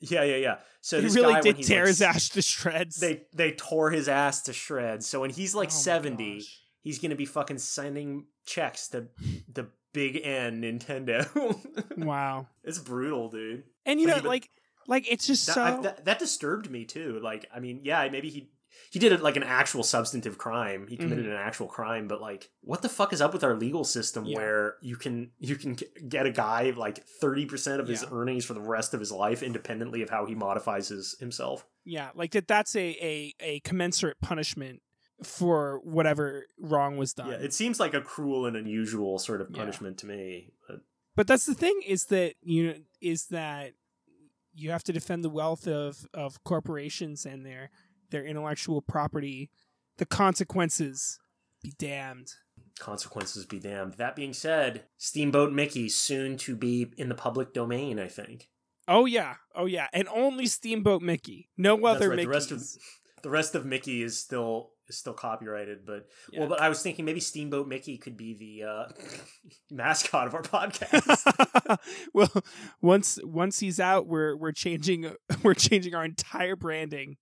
Yeah, 0.00 0.22
yeah, 0.24 0.36
yeah. 0.36 0.56
So 0.80 0.96
he 0.98 1.04
this 1.04 1.14
really 1.14 1.34
guy, 1.34 1.40
did 1.40 1.56
he's, 1.56 1.68
tear 1.68 1.82
like, 1.82 1.88
his 1.88 2.02
ass 2.02 2.28
to 2.30 2.42
shreds. 2.42 2.96
They 2.96 3.22
they 3.34 3.52
tore 3.52 3.90
his 3.90 4.08
ass 4.08 4.42
to 4.42 4.52
shreds. 4.52 5.06
So 5.06 5.20
when 5.20 5.30
he's 5.30 5.54
like 5.54 5.68
Oh 5.68 5.72
70, 5.72 6.42
he's 6.82 6.98
going 6.98 7.10
to 7.10 7.16
be 7.16 7.26
fucking 7.26 7.58
sending 7.58 8.26
checks 8.46 8.88
to 8.88 9.08
the 9.52 9.68
Big 9.92 10.20
N 10.24 10.62
Nintendo. 10.62 11.26
wow. 11.98 12.46
It's 12.64 12.78
brutal, 12.78 13.28
dude. 13.28 13.64
And 13.86 14.00
you 14.00 14.06
But 14.06 14.16
know, 14.16 14.22
he- 14.22 14.28
like, 14.28 14.50
like 14.86 15.10
it's 15.10 15.26
just 15.26 15.46
That, 15.46 15.54
so. 15.54 15.62
I- 15.62 15.80
that, 15.82 16.04
that 16.06 16.18
disturbed 16.18 16.70
me 16.70 16.84
too. 16.84 17.20
Like, 17.22 17.46
I 17.54 17.60
mean, 17.60 17.80
yeah, 17.84 18.08
maybe 18.10 18.30
he 18.30 18.50
he 18.90 18.98
did 18.98 19.12
it 19.12 19.22
like 19.22 19.36
an 19.36 19.42
actual 19.42 19.82
substantive 19.82 20.38
crime. 20.38 20.86
He 20.88 20.96
committed 20.96 21.24
Mm-hmm. 21.24 21.34
an 21.34 21.40
actual 21.40 21.66
crime, 21.66 22.08
but 22.08 22.20
like, 22.20 22.50
what 22.62 22.82
the 22.82 22.88
fuck 22.88 23.12
is 23.12 23.20
up 23.20 23.32
with 23.32 23.44
our 23.44 23.54
legal 23.54 23.84
system 23.84 24.24
Yeah. 24.24 24.36
where 24.36 24.74
you 24.80 24.96
can 24.96 25.32
you 25.38 25.56
can 25.56 25.76
get 26.08 26.26
a 26.26 26.30
guy 26.30 26.72
like 26.76 27.04
thirty 27.20 27.46
percent 27.46 27.80
of 27.80 27.88
his 27.88 28.02
Yeah. 28.02 28.08
earnings 28.12 28.44
for 28.44 28.54
the 28.54 28.60
rest 28.60 28.94
of 28.94 29.00
his 29.00 29.12
life, 29.12 29.42
independently 29.42 30.02
of 30.02 30.10
how 30.10 30.26
he 30.26 30.34
modifies 30.34 30.88
his 30.88 31.16
himself? 31.20 31.66
yeah, 31.84 32.10
like 32.14 32.32
that. 32.32 32.46
That's 32.48 32.74
a 32.76 32.88
a 33.00 33.34
a 33.40 33.60
commensurate 33.60 34.20
punishment 34.20 34.82
for 35.22 35.80
whatever 35.84 36.46
wrong 36.58 36.96
was 36.96 37.12
done. 37.14 37.28
Yeah, 37.30 37.36
it 37.36 37.52
seems 37.52 37.78
like 37.78 37.92
a 37.94 38.00
cruel 38.00 38.46
and 38.46 38.56
unusual 38.56 39.18
sort 39.18 39.40
of 39.40 39.48
Yeah. 39.50 39.58
punishment 39.58 39.98
to 39.98 40.06
me. 40.06 40.52
But 40.66 40.80
but 41.16 41.26
that's 41.26 41.46
the 41.46 41.54
thing 41.54 41.80
is 41.86 42.06
that 42.06 42.34
you 42.42 42.66
know 42.68 42.74
is 43.00 43.26
that 43.26 43.72
you 44.54 44.70
have 44.70 44.82
to 44.84 44.92
defend 44.92 45.22
the 45.24 45.30
wealth 45.30 45.66
of 45.68 46.06
of 46.14 46.42
corporations 46.44 47.24
and 47.26 47.44
their 47.46 47.70
their 48.10 48.24
intellectual 48.24 48.82
property 48.82 49.50
the 49.98 50.06
consequences 50.06 51.18
be 51.62 51.72
damned 51.78 52.32
consequences 52.78 53.44
be 53.44 53.58
damned. 53.60 53.92
That 53.94 54.16
being 54.16 54.32
said, 54.32 54.84
Steamboat 54.96 55.52
Mickey 55.52 55.90
soon 55.90 56.38
to 56.38 56.56
be 56.56 56.90
in 56.96 57.10
the 57.10 57.14
public 57.14 57.52
domain. 57.52 57.98
I 57.98 58.08
think. 58.08 58.48
oh 58.88 59.04
yeah 59.04 59.34
oh 59.54 59.66
yeah 59.66 59.86
and 59.92 60.08
only 60.08 60.46
steamboat 60.46 61.02
mickey 61.02 61.48
no 61.58 61.84
other 61.84 62.08
right, 62.08 62.18
Mickeys. 62.20 62.22
the 62.22 62.28
rest 62.28 62.50
of 62.50 62.62
the 63.22 63.30
rest 63.30 63.54
of 63.54 63.66
Mickey 63.66 64.02
is 64.02 64.18
still 64.18 64.70
is 64.88 64.96
still 64.96 65.12
copyrighted, 65.12 65.84
but 65.86 66.08
Yeah. 66.32 66.40
well, 66.40 66.48
but 66.48 66.60
I 66.60 66.68
was 66.68 66.82
thinking 66.82 67.04
maybe 67.04 67.20
Steamboat 67.20 67.68
Mickey 67.68 67.96
could 67.98 68.16
be 68.16 68.34
the 68.34 68.66
uh, 68.66 68.84
mascot 69.70 70.26
of 70.26 70.34
our 70.34 70.42
podcast. 70.42 71.78
well 72.14 72.32
once 72.80 73.18
once 73.22 73.60
he's 73.60 73.78
out 73.78 74.06
we're 74.06 74.34
we're 74.36 74.52
changing 74.52 75.14
we're 75.42 75.54
changing 75.54 75.94
our 75.94 76.04
entire 76.04 76.56
branding 76.56 77.16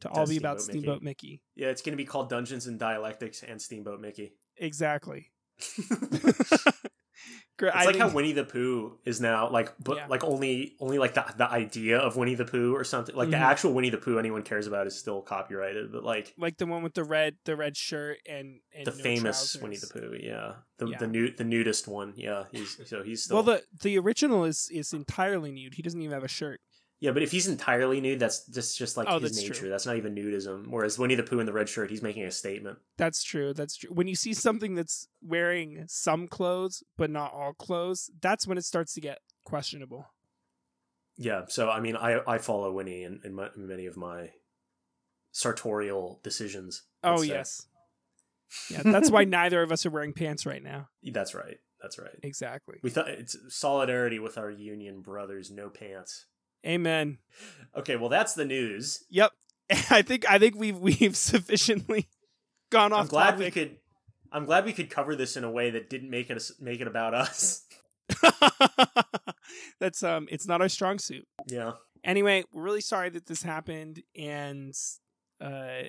to 0.00 0.08
all 0.10 0.26
be 0.26 0.36
about 0.36 0.60
Steamboat 0.60 0.82
steamboat 0.82 1.02
mickey, 1.02 1.42
yeah, 1.54 1.68
it's 1.68 1.82
going 1.82 1.92
to 1.92 1.96
be 1.96 2.04
called 2.04 2.28
Dungeons 2.28 2.66
and 2.66 2.78
Dialectics 2.78 3.42
and 3.42 3.60
Steamboat 3.60 4.00
Mickey. 4.00 4.34
exactly 4.56 5.30
it's 7.58 7.74
I 7.74 7.84
like 7.86 7.96
how 7.96 8.10
Winnie 8.10 8.32
the 8.32 8.44
Pooh 8.44 8.98
is 9.06 9.20
now 9.20 9.48
like, 9.50 9.72
but 9.82 9.96
Yeah. 9.96 10.06
like 10.08 10.22
only 10.22 10.76
only 10.80 10.98
like 10.98 11.14
the 11.14 11.24
the 11.38 11.50
idea 11.50 11.98
of 11.98 12.14
Winnie 12.16 12.34
the 12.34 12.44
Pooh 12.44 12.74
or 12.76 12.84
something. 12.84 13.14
Like 13.16 13.30
the 13.30 13.36
Mhm. 13.36 13.40
actual 13.40 13.72
Winnie 13.72 13.88
the 13.88 13.96
Pooh 13.96 14.18
anyone 14.18 14.42
cares 14.42 14.66
about 14.66 14.86
is 14.86 14.98
still 14.98 15.22
copyrighted, 15.22 15.90
but 15.90 16.04
like 16.04 16.34
like 16.36 16.58
the 16.58 16.66
one 16.66 16.82
with 16.82 16.92
the 16.92 17.04
red 17.04 17.36
the 17.44 17.56
red 17.56 17.74
shirt 17.76 18.18
and, 18.28 18.60
and 18.74 18.86
the 18.86 18.90
no 18.90 18.96
famous 19.02 19.38
trousers. 19.52 19.62
Winnie 19.62 19.76
the 19.78 19.86
Pooh, 19.86 20.16
yeah, 20.20 20.56
the 20.78 20.88
Yeah. 20.88 20.98
the 20.98 21.06
nude 21.06 21.38
the 21.38 21.44
nudist 21.44 21.88
one, 21.88 22.12
yeah. 22.16 22.44
He's 22.52 22.78
so 22.88 23.02
he's 23.02 23.22
still 23.22 23.36
Well, 23.36 23.42
the 23.44 23.62
the 23.82 23.98
original 23.98 24.44
is 24.44 24.68
is 24.70 24.92
entirely 24.92 25.50
nude. 25.50 25.74
He 25.74 25.82
doesn't 25.82 26.00
even 26.02 26.12
have 26.12 26.24
a 26.24 26.28
shirt. 26.28 26.60
Yeah, 26.98 27.10
but 27.10 27.22
if 27.22 27.30
he's 27.30 27.46
entirely 27.46 28.00
nude, 28.00 28.20
that's 28.20 28.46
just 28.46 28.78
just 28.78 28.96
like 28.96 29.06
Oh, 29.08 29.18
his 29.18 29.32
that's 29.32 29.42
nature. 29.42 29.54
true. 29.54 29.68
That's 29.68 29.84
not 29.84 29.96
even 29.96 30.14
nudism. 30.14 30.68
Whereas 30.68 30.98
Winnie 30.98 31.14
the 31.14 31.22
Pooh 31.22 31.40
in 31.40 31.46
the 31.46 31.52
red 31.52 31.68
shirt, 31.68 31.90
he's 31.90 32.02
making 32.02 32.24
a 32.24 32.30
statement. 32.30 32.78
That's 32.96 33.22
true. 33.22 33.52
That's 33.52 33.76
true. 33.76 33.90
When 33.92 34.08
you 34.08 34.14
see 34.14 34.32
something 34.32 34.74
that's 34.74 35.08
wearing 35.22 35.84
some 35.88 36.26
clothes 36.26 36.82
but 36.96 37.10
not 37.10 37.32
all 37.34 37.52
clothes, 37.52 38.10
that's 38.22 38.46
when 38.46 38.56
it 38.56 38.64
starts 38.64 38.94
to 38.94 39.00
get 39.02 39.18
questionable. 39.44 40.06
Yeah, 41.18 41.42
so 41.48 41.70
I 41.70 41.80
mean, 41.80 41.96
I 41.96 42.20
I 42.26 42.38
follow 42.38 42.72
Winnie 42.72 43.02
in, 43.02 43.20
in, 43.24 43.34
my, 43.34 43.48
in 43.56 43.66
many 43.66 43.86
of 43.86 43.96
my 43.96 44.30
sartorial 45.32 46.20
decisions. 46.22 46.82
Oh 47.04 47.18
say. 47.22 47.28
yes. 47.28 47.66
Yeah, 48.70 48.82
that's 48.84 49.10
why 49.10 49.24
neither 49.24 49.60
of 49.62 49.72
us 49.72 49.84
are 49.84 49.90
wearing 49.90 50.12
pants 50.12 50.46
right 50.46 50.62
now. 50.62 50.88
that's 51.02 51.34
right. 51.34 51.58
That's 51.82 51.98
right. 51.98 52.18
Exactly. 52.22 52.76
We 52.82 52.90
thought 52.90 53.08
it's 53.08 53.36
solidarity 53.48 54.18
with 54.18 54.38
our 54.38 54.50
union 54.50 55.02
brothers. 55.02 55.50
No 55.50 55.68
pants. 55.68 56.26
Amen. 56.66 57.18
Okay, 57.76 57.96
well 57.96 58.08
that's 58.08 58.34
the 58.34 58.44
news. 58.44 59.04
Yep. 59.10 59.32
I 59.90 60.02
think 60.02 60.28
I 60.28 60.38
think 60.38 60.56
we've 60.56 60.78
we've 61.00 61.16
sufficiently 61.16 62.08
gone 62.70 62.92
off 62.92 63.02
I'm 63.02 63.06
glad 63.08 63.38
we 63.38 63.50
could. 63.50 63.76
I'm 64.32 64.44
glad 64.44 64.64
we 64.64 64.72
could 64.72 64.90
cover 64.90 65.14
this 65.14 65.36
in 65.36 65.44
a 65.44 65.50
way 65.50 65.70
that 65.70 65.88
didn't 65.88 66.10
make 66.10 66.30
it 66.30 66.42
make 66.60 66.80
it 66.80 66.88
about 66.88 67.14
us. 67.14 67.62
That's 69.80 70.02
um 70.02 70.26
it's 70.30 70.46
not 70.46 70.60
our 70.60 70.68
strong 70.68 70.98
suit. 70.98 71.26
yeah. 71.46 71.72
Anyway, 72.04 72.44
we're 72.52 72.62
really 72.62 72.80
sorry 72.80 73.08
that 73.10 73.26
this 73.26 73.42
happened 73.42 74.02
and 74.16 74.74
uh 75.40 75.82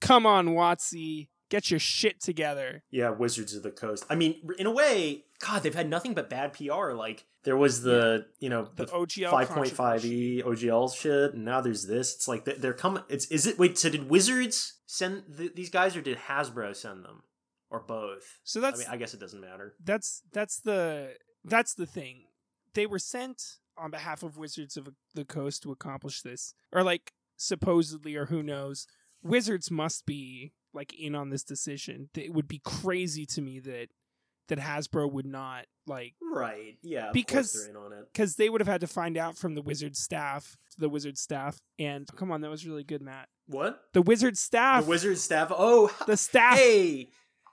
come 0.00 0.26
on 0.26 0.48
WotC, 0.48 1.28
get 1.50 1.70
your 1.70 1.80
shit 1.80 2.20
together. 2.20 2.82
Yeah, 2.90 3.10
Wizards 3.10 3.54
of 3.54 3.62
the 3.62 3.70
Coast. 3.70 4.04
I 4.10 4.14
mean, 4.14 4.36
in 4.58 4.66
a 4.66 4.70
way, 4.70 5.24
God, 5.38 5.62
they've 5.62 5.74
had 5.74 5.88
nothing 5.88 6.14
but 6.14 6.28
bad 6.30 6.52
PR. 6.52 6.92
Like 6.92 7.24
there 7.44 7.56
was 7.56 7.82
the 7.82 8.26
you 8.40 8.48
know 8.48 8.68
The 8.76 8.86
the 8.86 8.92
OGL 8.92 9.30
five 9.30 9.48
point 9.50 9.70
five 9.70 10.04
e 10.04 10.42
OGL 10.44 10.94
shit, 10.94 11.34
and 11.34 11.44
now 11.44 11.60
there's 11.60 11.86
this. 11.86 12.14
It's 12.14 12.28
like 12.28 12.44
they- 12.44 12.54
they're 12.54 12.72
coming. 12.72 13.02
It's 13.08 13.26
is 13.26 13.46
it 13.46 13.58
wait? 13.58 13.78
So 13.78 13.88
did 13.90 14.08
Wizards 14.10 14.74
send 14.86 15.24
th- 15.36 15.54
these 15.54 15.70
guys, 15.70 15.96
or 15.96 16.00
did 16.00 16.16
Hasbro 16.18 16.74
send 16.74 17.04
them, 17.04 17.22
or 17.70 17.80
both? 17.80 18.38
So 18.44 18.60
I 18.60 18.62
that's 18.62 18.78
mean, 18.80 18.88
I 18.90 18.96
guess 18.96 19.14
it 19.14 19.20
doesn't 19.20 19.40
matter. 19.40 19.74
that's 19.84 20.22
that's 20.32 20.60
the 20.60 21.14
that's 21.44 21.74
the 21.74 21.86
thing. 21.86 22.24
They 22.74 22.86
were 22.86 22.98
sent 22.98 23.58
on 23.76 23.90
behalf 23.90 24.22
of 24.22 24.36
Wizards 24.36 24.76
of 24.76 24.88
the 25.14 25.24
Coast 25.24 25.62
to 25.64 25.72
accomplish 25.72 26.22
this, 26.22 26.54
or 26.72 26.82
like 26.82 27.12
supposedly, 27.36 28.14
or 28.16 28.26
who 28.26 28.42
knows. 28.42 28.86
Wizards 29.22 29.70
must 29.70 30.06
be 30.06 30.52
like 30.74 30.92
in 30.94 31.14
on 31.14 31.30
this 31.30 31.44
decision. 31.44 32.08
It 32.16 32.32
would 32.34 32.48
be 32.48 32.60
crazy 32.64 33.26
to 33.26 33.40
me 33.42 33.60
that 33.60 33.88
that 34.48 34.58
Hasbro 34.58 35.10
would 35.10 35.24
not 35.26 35.64
like 35.86 36.14
Right? 36.20 36.76
Yeah. 36.82 37.10
Because- 37.12 37.54
of 37.54 37.62
they're 37.62 37.70
in 37.70 37.76
on 37.76 37.92
it. 37.98 38.12
because 38.12 38.36
they 38.36 38.50
would 38.50 38.60
have 38.60 38.68
had 38.68 38.82
to 38.82 38.86
find 38.86 39.16
out 39.16 39.38
from 39.38 39.54
the 39.54 39.62
Wizard 39.62 39.96
staff, 39.96 40.56
the 40.76 40.88
Wizard 40.90 41.16
staff, 41.16 41.58
and 41.78 42.06
come 42.16 42.30
on, 42.30 42.42
that 42.42 42.50
was 42.50 42.66
really 42.66 42.84
good, 42.84 43.00
Matt. 43.00 43.28
What? 43.46 43.80
The 43.94 44.02
Wizard 44.02 44.36
staff, 44.36 44.84
The 44.84 44.90
Wizard 44.90 45.18
staff. 45.18 45.50
Oh, 45.50 45.94
the 46.06 46.16
staff. 46.16 46.58
hey, 46.58 47.08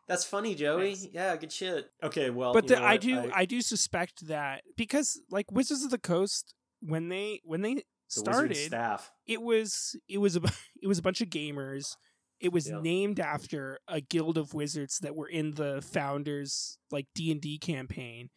that's 0.07 0.25
funny, 0.25 0.55
Joey. 0.55 0.97
Yeah, 1.13 1.35
good 1.37 1.51
shit. 1.51 1.89
Okay, 2.03 2.29
well, 2.29 2.53
but 2.53 2.67
the, 2.67 2.81
I 2.81 2.97
do 2.97 3.31
I, 3.33 3.45
do 3.45 3.61
suspect 3.61 4.27
that 4.27 4.63
because 4.75 5.21
like 5.29 5.49
Wizards 5.51 5.83
of 5.85 5.91
the 5.91 5.97
Coast 5.97 6.53
when 6.81 7.07
they 7.07 7.39
when 7.45 7.61
they 7.61 7.83
started 8.07 8.57
staff. 8.57 9.09
it 9.25 9.41
was 9.41 9.95
it 10.09 10.17
was 10.17 10.35
a 10.35 10.41
it 10.81 10.87
was 10.87 10.99
a 10.99 11.01
bunch 11.01 11.21
of 11.21 11.29
gamers 11.29 11.95
it 12.41 12.51
was 12.51 12.67
Yeah. 12.69 12.79
named 12.81 13.19
after 13.19 13.79
a 13.87 14.01
guild 14.01 14.37
of 14.37 14.53
wizards 14.53 14.99
that 14.99 15.15
were 15.15 15.27
in 15.29 15.51
the 15.51 15.81
founders 15.81 16.77
like 16.91 17.07
D&D 17.15 17.59
campaign 17.59 18.29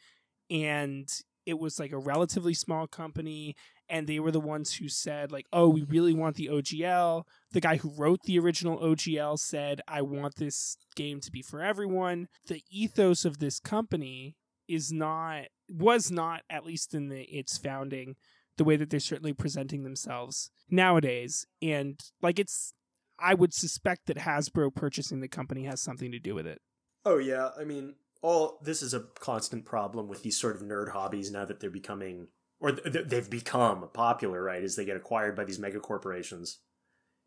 and 0.51 1.09
it 1.47 1.59
was 1.59 1.79
like 1.79 1.93
a 1.93 1.99
relatively 1.99 2.55
small 2.55 2.87
company 2.87 3.55
and 3.89 4.07
they 4.07 4.19
were 4.19 4.31
the 4.31 4.41
ones 4.41 4.75
who 4.75 4.89
said 4.89 5.31
like 5.33 5.47
oh 5.53 5.69
we 5.69 5.83
really 5.83 6.15
want 6.15 6.37
the 6.37 6.49
OGL 6.49 7.25
the 7.53 7.61
guy 7.61 7.77
who 7.77 7.91
wrote 7.97 8.21
the 8.25 8.39
original 8.39 8.79
OGL 8.79 9.39
said 9.39 9.81
I 9.89 10.03
want 10.03 10.37
this 10.37 10.77
game 10.97 11.21
to 11.21 11.31
be 11.31 11.43
for 11.43 11.63
everyone 11.63 12.29
the 12.47 12.63
ethos 12.71 13.25
of 13.25 13.39
this 13.39 13.59
company 13.61 14.37
is 14.69 14.93
not 14.93 15.45
was 15.69 16.11
not 16.11 16.43
at 16.49 16.65
least 16.65 16.95
in 16.95 17.09
the 17.09 17.23
its 17.25 17.59
founding 17.59 18.17
the 18.57 18.65
way 18.65 18.77
that 18.77 18.89
they're 18.89 19.01
certainly 19.01 19.33
presenting 19.33 19.83
themselves 19.83 20.51
nowadays 20.71 21.47
and 21.61 22.01
like 22.23 22.39
it's 22.39 22.73
I 23.25 23.35
would 23.35 23.55
suspect 23.55 24.07
that 24.07 24.19
Hasbro 24.19 24.75
purchasing 24.75 25.21
the 25.21 25.29
company 25.29 25.65
has 25.65 25.81
something 25.81 26.13
to 26.13 26.19
do 26.19 26.35
with 26.35 26.47
it. 26.47 26.61
Oh 27.05 27.19
yeah, 27.19 27.51
I 27.59 27.65
mean, 27.65 27.95
all 28.23 28.59
this 28.63 28.83
is 28.83 28.93
a 28.95 29.01
constant 29.19 29.65
problem 29.65 30.09
with 30.09 30.23
these 30.23 30.37
sort 30.39 30.57
of 30.57 30.63
nerd 30.63 30.91
hobbies 30.93 31.31
now 31.31 31.45
that 31.45 31.61
they're 31.61 31.71
becoming 31.71 32.29
or 32.61 32.73
th- 32.73 33.07
they've 33.09 33.29
become 33.29 33.89
popular, 33.93 34.43
right? 34.43 34.63
As 34.63 34.77
they 34.77 34.85
get 34.85 34.97
acquired 34.97 35.35
by 35.37 35.45
these 35.45 35.59
mega 35.59 35.81
corporations, 35.81 36.61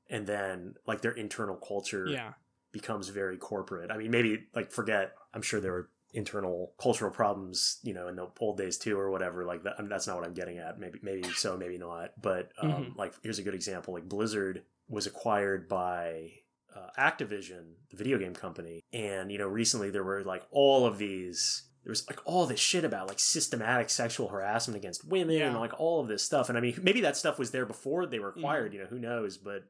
and 0.09 0.25
then 0.27 0.75
like 0.87 1.01
their 1.01 1.11
internal 1.11 1.55
culture 1.57 2.07
Yeah. 2.07 2.33
becomes 2.71 3.09
very 3.09 3.37
corporate. 3.37 3.91
I 3.91 3.97
mean, 3.97 4.11
maybe 4.11 4.47
like 4.55 4.71
forget. 4.71 5.13
I'm 5.33 5.41
sure 5.41 5.59
there 5.59 5.73
were 5.73 5.89
internal 6.13 6.73
cultural 6.79 7.11
problems, 7.11 7.79
you 7.83 7.93
know, 7.93 8.07
in 8.07 8.15
the 8.15 8.27
old 8.39 8.57
days 8.57 8.77
too, 8.77 8.97
or 8.97 9.11
whatever. 9.11 9.45
Like 9.45 9.63
that. 9.63 9.75
I 9.77 9.81
mean, 9.81 9.89
that's 9.89 10.07
not 10.07 10.15
what 10.17 10.25
I'm 10.25 10.33
getting 10.33 10.57
at. 10.57 10.79
Maybe, 10.79 10.99
maybe 11.03 11.23
so, 11.33 11.57
maybe 11.57 11.77
not. 11.77 12.11
But 12.21 12.51
um, 12.59 12.69
Mhm. 12.69 12.95
like, 12.95 13.13
here's 13.21 13.39
a 13.39 13.43
good 13.43 13.53
example. 13.55 13.93
Like 13.93 14.07
Blizzard 14.07 14.63
was 14.89 15.07
acquired 15.07 15.67
by 15.67 16.31
uh, 16.75 16.89
Activision, 16.99 17.73
the 17.89 17.97
video 17.97 18.17
game 18.17 18.33
company, 18.33 18.83
and 18.93 19.31
you 19.31 19.37
know, 19.37 19.47
recently 19.47 19.89
there 19.89 20.03
were 20.03 20.23
like 20.23 20.43
all 20.51 20.85
of 20.85 20.97
these. 20.97 21.63
There 21.83 21.91
was 21.91 22.05
like 22.09 22.19
all 22.25 22.45
this 22.45 22.59
shit 22.59 22.83
about 22.83 23.07
like 23.07 23.19
systematic 23.19 23.89
sexual 23.89 24.27
harassment 24.27 24.75
against 24.75 25.07
women 25.07 25.41
and 25.41 25.57
like 25.57 25.79
all 25.79 26.01
of 26.01 26.09
this 26.09 26.21
stuff. 26.21 26.49
And 26.49 26.57
I 26.57 26.61
mean, 26.61 26.77
maybe 26.81 26.99
that 27.01 27.15
stuff 27.15 27.39
was 27.39 27.51
there 27.51 27.65
before 27.65 28.05
they 28.05 28.19
were 28.19 28.29
acquired. 28.29 28.73
You 28.73 28.81
know, 28.81 28.87
who 28.87 28.99
knows? 28.99 29.37
But 29.37 29.63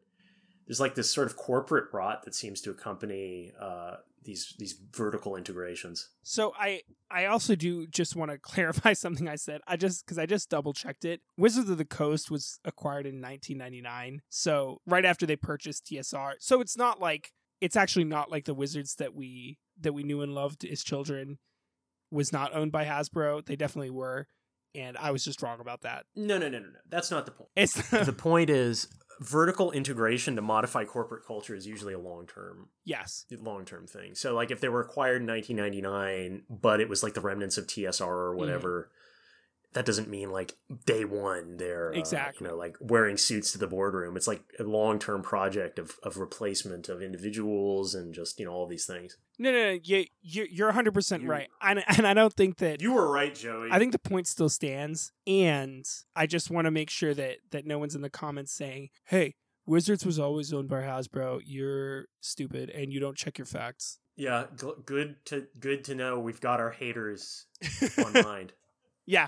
there's 0.65 0.79
like 0.79 0.95
this 0.95 1.11
sort 1.11 1.27
of 1.27 1.37
corporate 1.37 1.93
rot 1.93 2.23
that 2.25 2.33
seems 2.33 2.59
to 2.61 2.71
accompany 2.71 3.51
uh, 3.59 3.97
these 4.27 4.53
these 4.59 4.75
vertical 4.95 5.35
integrations. 5.35 6.09
So 6.21 6.53
I 6.59 6.81
I 7.09 7.25
also 7.25 7.55
do 7.55 7.87
just 7.87 8.15
want 8.15 8.29
to 8.29 8.37
clarify 8.51 8.93
something 8.93 9.27
I 9.27 9.37
said. 9.37 9.61
I 9.67 9.77
just 9.77 10.05
cuz 10.05 10.19
I 10.19 10.27
just 10.27 10.49
double 10.49 10.73
checked 10.73 11.05
it. 11.05 11.21
Wizards 11.37 11.69
of 11.69 11.79
the 11.79 11.85
Coast 11.85 12.29
was 12.29 12.59
acquired 12.63 13.07
in 13.07 13.21
1999. 13.21 14.21
So 14.29 14.81
right 14.85 15.05
after 15.05 15.25
they 15.25 15.37
purchased 15.37 15.85
TSR. 15.85 16.33
So 16.39 16.61
it's 16.61 16.77
not 16.77 16.99
like 16.99 17.31
it's 17.61 17.75
actually 17.75 18.05
not 18.05 18.29
like 18.29 18.45
the 18.45 18.53
Wizards 18.53 18.95
that 18.95 19.15
we 19.15 19.57
that 19.79 19.93
we 19.93 20.03
knew 20.03 20.21
and 20.21 20.35
loved 20.35 20.63
as 20.65 20.83
children. 20.83 21.39
was 22.11 22.31
not 22.31 22.55
owned 22.55 22.71
by 22.71 22.85
Hasbro. 22.85 23.45
They 23.45 23.57
definitely 23.57 23.89
were, 23.89 24.27
and 24.77 24.97
I 24.97 25.11
was 25.11 25.25
just 25.25 25.41
wrong 25.41 25.59
about 25.59 25.81
that. 25.81 26.05
No, 26.15 26.37
no, 26.37 26.47
no, 26.47 26.59
no, 26.59 26.67
no. 26.67 26.79
That's 26.89 27.11
not 27.11 27.25
the 27.25 27.31
point. 27.31 27.49
It's 27.55 27.89
the 28.05 28.13
point 28.13 28.49
is 28.49 28.87
vertical 29.19 29.71
integration 29.71 30.35
to 30.35 30.41
modify 30.41 30.85
corporate 30.85 31.25
culture 31.25 31.55
is 31.55 31.65
usually 31.65 31.93
a 31.93 31.99
long 31.99 32.27
term 32.27 32.69
yes, 32.85 33.25
long 33.31 33.65
term 33.65 33.87
thing. 33.87 34.15
So 34.15 34.33
like 34.33 34.51
if 34.51 34.61
they 34.61 34.69
were 34.69 34.81
acquired 34.81 35.21
in 35.21 35.27
1999, 35.27 36.43
but 36.49 36.79
it 36.79 36.89
was 36.89 37.03
like 37.03 37.15
the 37.15 37.21
remnants 37.21 37.57
of 37.57 37.67
TSR 37.67 38.01
or 38.01 38.29
mm-hmm. 38.29 38.39
whatever, 38.39 38.91
that 39.73 39.85
doesn't 39.85 40.09
mean 40.09 40.31
like 40.31 40.53
day 40.85 41.05
one 41.05 41.57
they're 41.57 41.93
uh, 41.93 41.97
Exactly. 41.99 42.45
you 42.45 42.49
know 42.51 42.57
like 42.57 42.75
wearing 42.79 43.17
suits 43.17 43.51
to 43.51 43.57
the 43.57 43.67
boardroom. 43.67 44.15
It's 44.17 44.27
like 44.27 44.41
a 44.59 44.63
long 44.63 44.97
term 44.99 45.21
project 45.21 45.77
of 45.77 45.97
of 46.03 46.17
replacement 46.17 46.89
of 46.89 47.01
individuals 47.01 47.93
and 47.93 48.13
just 48.13 48.39
you 48.39 48.45
know 48.45 48.51
all 48.53 48.65
these 48.67 48.85
things. 48.85 49.17
no, 49.37 49.51
no, 49.51 49.73
no. 49.73 49.79
You, 49.83 50.05
you 50.21 50.47
you're 50.49 50.67
100 50.69 50.93
percent 50.93 51.23
You- 51.23 51.29
right, 51.29 51.47
and 51.61 51.83
and 51.87 52.07
I 52.07 52.13
don't 52.13 52.33
think 52.33 52.57
that 52.57 52.81
You 52.81 52.93
were 52.93 53.09
right, 53.11 53.35
Joey. 53.35 53.69
I 53.71 53.77
think 53.79 53.91
the 53.91 53.99
point 53.99 54.27
still 54.27 54.49
stands, 54.49 55.11
and 55.27 55.85
I 56.15 56.25
just 56.25 56.49
want 56.49 56.65
to 56.65 56.71
make 56.71 56.89
sure 56.89 57.13
that 57.13 57.37
that 57.51 57.65
no 57.65 57.77
one's 57.77 57.95
in 57.95 58.01
the 58.01 58.09
comments 58.09 58.51
saying, 58.53 58.89
"Hey, 59.05 59.35
Wizards 59.65 60.05
was 60.05 60.17
always 60.17 60.53
owned 60.53 60.69
by 60.69 60.81
Hasbro. 60.81 61.41
You're 61.45 62.05
stupid, 62.21 62.69
and 62.69 62.91
you 62.93 62.99
don't 62.99 63.17
check 63.17 63.37
your 63.37 63.45
facts." 63.45 63.99
yeah, 64.19 64.45
gl- 64.55 64.83
good 64.83 65.17
to 65.25 65.45
good 65.59 65.83
to 65.83 65.93
know 65.93 66.17
we've 66.19 66.41
got 66.41 66.59
our 66.59 66.71
haters 66.71 67.45
on 68.03 68.13
mind. 68.13 68.53
yeah, 69.05 69.27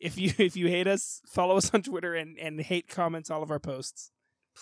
if 0.00 0.18
you 0.18 0.32
if 0.38 0.56
you 0.56 0.68
hate 0.68 0.86
us, 0.86 1.20
follow 1.28 1.56
us 1.56 1.72
on 1.74 1.82
Twitter 1.82 2.14
and 2.14 2.38
and 2.38 2.60
hate 2.60 2.88
comments 2.88 3.30
all 3.30 3.42
of 3.42 3.50
our 3.50 3.58
posts. 3.60 4.10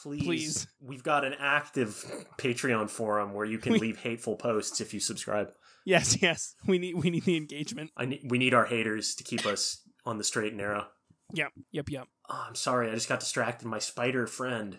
Please, 0.03 0.25
Please. 0.25 0.67
we've 0.81 1.03
got 1.03 1.25
an 1.25 1.35
active 1.39 2.05
Patreon 2.37 2.91
forum 2.91 3.33
where 3.33 3.47
you 3.47 3.57
can 3.59 3.73
We- 3.75 3.79
leave 3.79 3.99
hateful 3.99 4.37
posts 4.37 4.81
if 4.81 4.93
you 4.93 5.01
subscribe. 5.01 5.49
Yes, 5.87 6.19
yes, 6.23 6.55
we 6.67 6.79
need 6.79 6.97
we 6.97 7.11
need 7.11 7.25
the 7.25 7.37
engagement. 7.37 7.91
I 7.97 8.05
need, 8.07 8.23
we 8.29 8.39
need 8.39 8.53
our 8.55 8.67
haters 8.67 9.15
to 9.17 9.25
keep 9.25 9.47
us 9.47 9.81
on 10.05 10.19
the 10.19 10.25
straight 10.25 10.49
and 10.49 10.59
narrow. 10.59 10.87
Yep, 11.33 11.53
yep, 11.73 11.89
yep. 11.89 12.07
Oh, 12.29 12.45
I'm 12.47 12.55
sorry, 12.55 12.91
I 12.91 12.95
just 12.95 13.09
got 13.09 13.21
distracted. 13.21 13.67
My 13.67 13.79
spider 13.79 14.27
friend. 14.27 14.79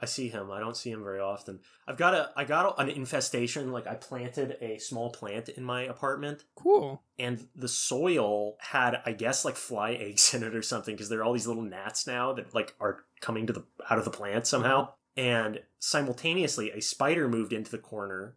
I 0.00 0.06
see 0.06 0.28
him. 0.28 0.50
I 0.50 0.60
don't 0.60 0.76
see 0.76 0.90
him 0.90 1.02
very 1.02 1.20
often. 1.20 1.60
I've 1.86 1.96
got 1.96 2.14
a 2.14 2.30
I 2.36 2.44
got 2.44 2.80
an 2.80 2.88
infestation. 2.88 3.72
Like 3.72 3.86
I 3.86 3.94
planted 3.94 4.56
a 4.60 4.78
small 4.78 5.10
plant 5.10 5.48
in 5.48 5.64
my 5.64 5.82
apartment, 5.82 6.44
Cool. 6.54 7.02
and 7.18 7.46
the 7.56 7.68
soil 7.68 8.56
had 8.60 9.00
I 9.06 9.12
guess 9.12 9.44
like 9.44 9.56
fly 9.56 9.92
eggs 10.00 10.32
in 10.34 10.42
it 10.42 10.54
or 10.54 10.62
something 10.62 10.94
because 10.94 11.08
there 11.08 11.20
are 11.20 11.24
all 11.24 11.32
these 11.32 11.46
little 11.46 11.62
gnats 11.62 12.06
now 12.06 12.32
that 12.34 12.54
like 12.54 12.74
are 12.80 13.04
coming 13.20 13.46
to 13.46 13.52
the 13.52 13.64
out 13.90 13.98
of 13.98 14.04
the 14.04 14.10
plant 14.10 14.46
somehow. 14.46 14.92
And 15.16 15.60
simultaneously, 15.80 16.70
a 16.70 16.80
spider 16.80 17.28
moved 17.28 17.52
into 17.52 17.70
the 17.72 17.78
corner 17.78 18.36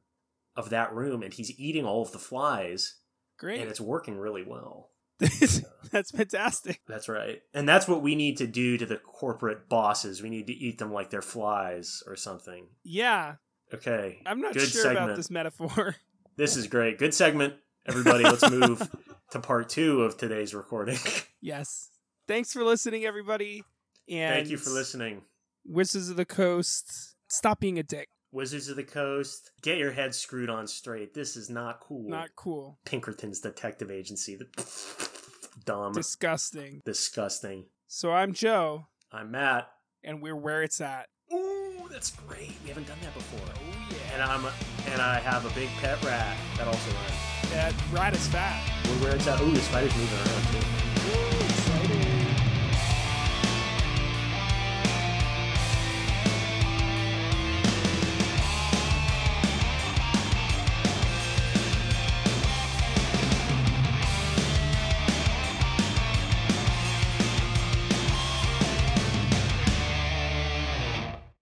of 0.55 0.69
that 0.71 0.93
room, 0.93 1.21
and 1.23 1.31
he's 1.33 1.57
eating 1.59 1.85
all 1.85 2.01
of 2.01 2.11
the 2.11 2.17
flies, 2.19 2.95
Great. 3.37 3.61
and 3.61 3.69
it's 3.69 3.79
working 3.79 4.17
really 4.17 4.43
well. 4.43 4.89
That's 5.91 6.11
fantastic. 6.11 6.81
That's 6.87 7.09
right. 7.09 7.41
And 7.53 7.67
that's 7.67 7.85
what 7.87 8.01
we 8.01 8.15
need 8.15 8.37
to 8.37 8.47
do 8.47 8.77
to 8.77 8.85
the 8.85 8.95
corporate 8.97 9.67
bosses. 9.67 10.21
We 10.21 10.29
need 10.29 10.47
to 10.47 10.53
eat 10.53 10.77
them 10.77 10.93
like 10.93 11.09
they're 11.09 11.21
flies 11.21 12.01
or 12.07 12.15
something. 12.15 12.67
Yeah, 12.83 13.35
Okay. 13.73 14.21
I'm 14.25 14.41
not 14.41 14.53
Good 14.53 14.67
sure 14.69 14.83
segment. 14.83 15.05
about 15.05 15.15
this 15.17 15.29
metaphor. 15.29 15.95
This 16.37 16.55
is 16.55 16.67
great. 16.67 16.97
Good 16.97 17.13
segment. 17.13 17.55
Everybody, 17.85 18.23
let's 18.23 18.49
move 18.49 18.89
to 19.31 19.39
part 19.41 19.67
two 19.67 20.01
of 20.03 20.17
today's 20.17 20.55
recording. 20.55 20.97
yes. 21.41 21.89
Thanks 22.27 22.53
for 22.53 22.63
listening, 22.63 23.03
everybody. 23.05 23.63
And 24.09 24.33
Thank 24.35 24.49
you 24.49 24.57
for 24.57 24.69
listening. 24.69 25.23
Wizards 25.65 26.09
of 26.09 26.15
the 26.15 26.25
Coast. 26.25 27.15
Stop 27.27 27.59
being 27.59 27.77
a 27.77 27.83
dick. 27.83 28.07
Wizards 28.31 28.69
of 28.69 28.77
the 28.77 28.83
Coast, 28.83 29.51
get 29.61 29.77
your 29.77 29.91
head 29.91 30.15
screwed 30.15 30.49
on 30.49 30.67
straight. 30.67 31.13
This 31.13 31.35
is 31.35 31.49
not 31.49 31.81
cool. 31.81 32.09
Not 32.09 32.29
cool. 32.37 32.79
Pinkerton's 32.85 33.41
detective 33.41 33.91
agency. 33.91 34.39
Dumb. 35.65 35.93
Disgusting. 35.93 36.81
Disgusting. 36.85 37.65
So 37.87 38.11
I'm 38.11 38.33
Joe, 38.33 38.87
I'm 39.11 39.31
Matt. 39.31 39.67
and 40.03 40.21
we're 40.21 40.35
where 40.35 40.63
it's 40.63 40.79
at. 40.81 41.07
Ooh, 41.33 41.87
that's 41.91 42.11
great. 42.11 42.53
We 42.63 42.69
haven't 42.69 42.87
done 42.87 42.97
that 43.03 43.13
before. 43.13 43.39
Oh 43.47 43.87
yeah. 43.91 44.13
And 44.13 44.23
I'm 44.23 44.45
and 44.91 45.01
I 45.01 45.19
have 45.19 45.45
a 45.45 45.53
big 45.53 45.69
pet 45.81 46.01
rat 46.03 46.37
that 46.57 46.67
also 46.67 46.91
runs. 46.91 47.51
That 47.51 47.73
rat 47.91 48.13
is 48.13 48.25
fat. 48.27 48.61
We're 48.87 49.03
where 49.07 49.15
it's 49.15 49.27
at. 49.27 49.41
Ooh, 49.41 49.51
the 49.51 49.59
spider's 49.59 49.95
moving 49.95 50.17
around 50.17 50.43
too. 50.51 50.90